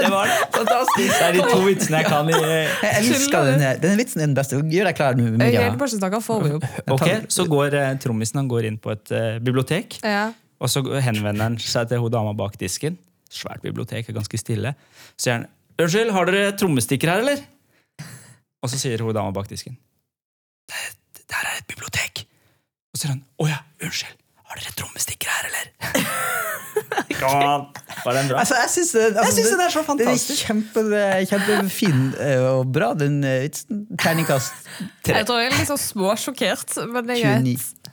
[0.00, 0.36] Det var det.
[0.52, 1.12] Fantastisk!
[1.12, 3.78] Det er de to vitsene jeg kan i Jeg elsker den her.
[3.80, 4.60] Denne vitsen er den beste.
[4.60, 5.54] Gjør deg klar Jeg
[6.44, 6.66] meg opp.
[6.96, 10.30] Ok, Så går eh, trommisen han går inn på et eh, bibliotek, Ja.
[10.60, 12.98] og så henvender han seg til hun dama bak disken.
[13.32, 14.74] Svært bibliotek, er ganske stille.
[15.16, 15.46] Så sier han
[15.76, 17.42] 'Unnskyld, har dere trommestikker her, eller?'
[18.62, 19.76] Og så sier hun dama bak disken
[20.66, 20.94] 'Det
[21.28, 22.24] det her er et bibliotek'.
[22.92, 24.16] Og så sier han 'Å ja, unnskyld,
[24.48, 26.06] har dere trommestikker her, eller?'
[27.16, 27.72] Ja,
[28.04, 28.38] var den bra?
[28.42, 30.48] Altså, jeg syns den, altså, den er så fantastisk.
[30.48, 33.86] Den er kjempe, kjempefin eh, og bra, den eh, vitsen.
[33.98, 34.52] Terningkast
[35.08, 37.56] Jeg tror jeg er litt så småsjokkert, men det er 29.
[37.56, 37.92] greit.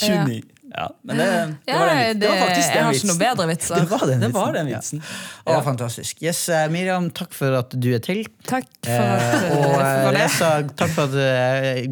[0.00, 0.55] 29.
[0.76, 1.26] Ja, men det,
[1.64, 2.20] det Ja, var den vitsen.
[2.20, 3.76] Det var faktisk jeg har ikke noe bedre vitser.
[3.80, 4.32] Det var den vitsen.
[4.36, 4.76] var den Ja.
[4.82, 5.00] vitsen.
[5.46, 6.20] Å, fantastisk.
[6.22, 8.20] Yes, eh, Miriam, takk for at du er til.
[8.44, 10.20] Takk for Eh, at og eh, for det.
[10.20, 10.50] Reza,
[10.82, 11.82] takk for at eh,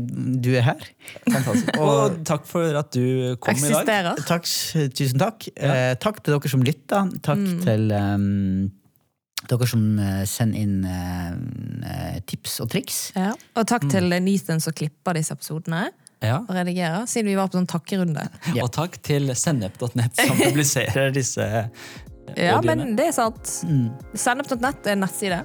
[0.44, 0.84] du er her.
[1.30, 1.72] Fantastisk.
[1.88, 3.72] Og takk for at du kom i dag.
[3.72, 4.22] Eksisterer.
[4.28, 4.48] Takk,
[5.00, 5.48] tusen takk.
[5.56, 7.04] Eh, takk til dere som lytta.
[7.24, 7.58] Takk Mm.
[7.64, 8.70] til um,
[9.48, 13.00] dere som eh, sender inn uh, tips og triks.
[13.16, 13.32] Ja.
[13.56, 15.86] Og takk til Nathan som klipper disse episodene
[16.22, 16.38] Ja.
[16.48, 18.28] å redigere, siden vi var på sånn takkerunde.
[18.54, 18.62] Ja.
[18.66, 21.44] Og takk til sennep.nett som publiserer disse
[22.36, 23.50] Ja, men det er sant.
[23.68, 23.90] Mm.
[24.16, 25.42] Sennep.nett er en nettside.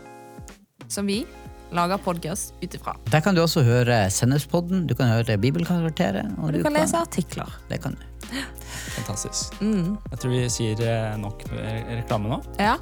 [0.88, 1.26] som vi
[1.72, 2.96] lager podkast ut ifra.
[3.12, 6.32] Der kan du også høre Sennepspodden, du kan høre Bibelkvarteret.
[6.42, 7.52] Og du kan lese artikler.
[7.70, 8.06] Det kan du.
[8.96, 9.54] Fantastisk.
[9.62, 9.98] Mm.
[10.12, 12.40] Jeg tror vi sier eh, nok re- reklame nå.
[12.58, 12.78] Ja,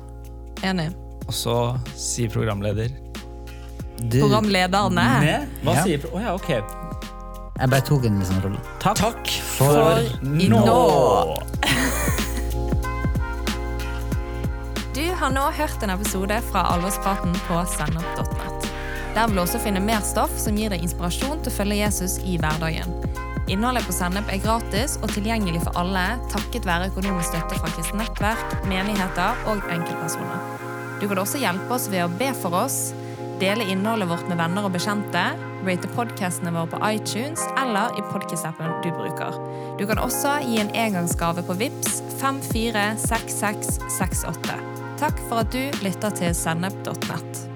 [0.64, 0.88] enig.
[1.28, 1.58] Og så
[2.00, 2.94] sier programleder
[3.98, 5.04] Du, Programlederne.
[5.26, 5.50] Med?
[5.66, 5.84] Hva Ja.
[5.84, 6.52] sier Å oh, ja, ok.
[7.58, 8.60] Jeg bare tok en liksom rolle.
[8.84, 10.58] Takk, Takk for, nå.
[14.98, 18.68] Du har nå hørt en episode fra Alvorspraten på sennep.net.
[19.14, 22.18] Der vil du også finne mer stoff som gir deg inspirasjon til å følge Jesus
[22.26, 22.90] i hverdagen.
[23.48, 26.04] Innholdet på Sennep er gratis og tilgjengelig for alle
[26.34, 30.42] takket være økonomisk støtte fra kristent nettverk, menigheter og enkeltpersoner.
[31.00, 32.92] Du kan også hjelpe oss ved å be for oss,
[33.42, 35.24] dele innholdet vårt med venner og bekjente,
[35.68, 39.32] rate podcastene våre på iTunes eller i podcast-appen du bruker.
[39.80, 44.58] Du kan også gi en engangsgave på VIPS 546668.
[44.98, 47.47] Takk for at du lytter til sennep.nett.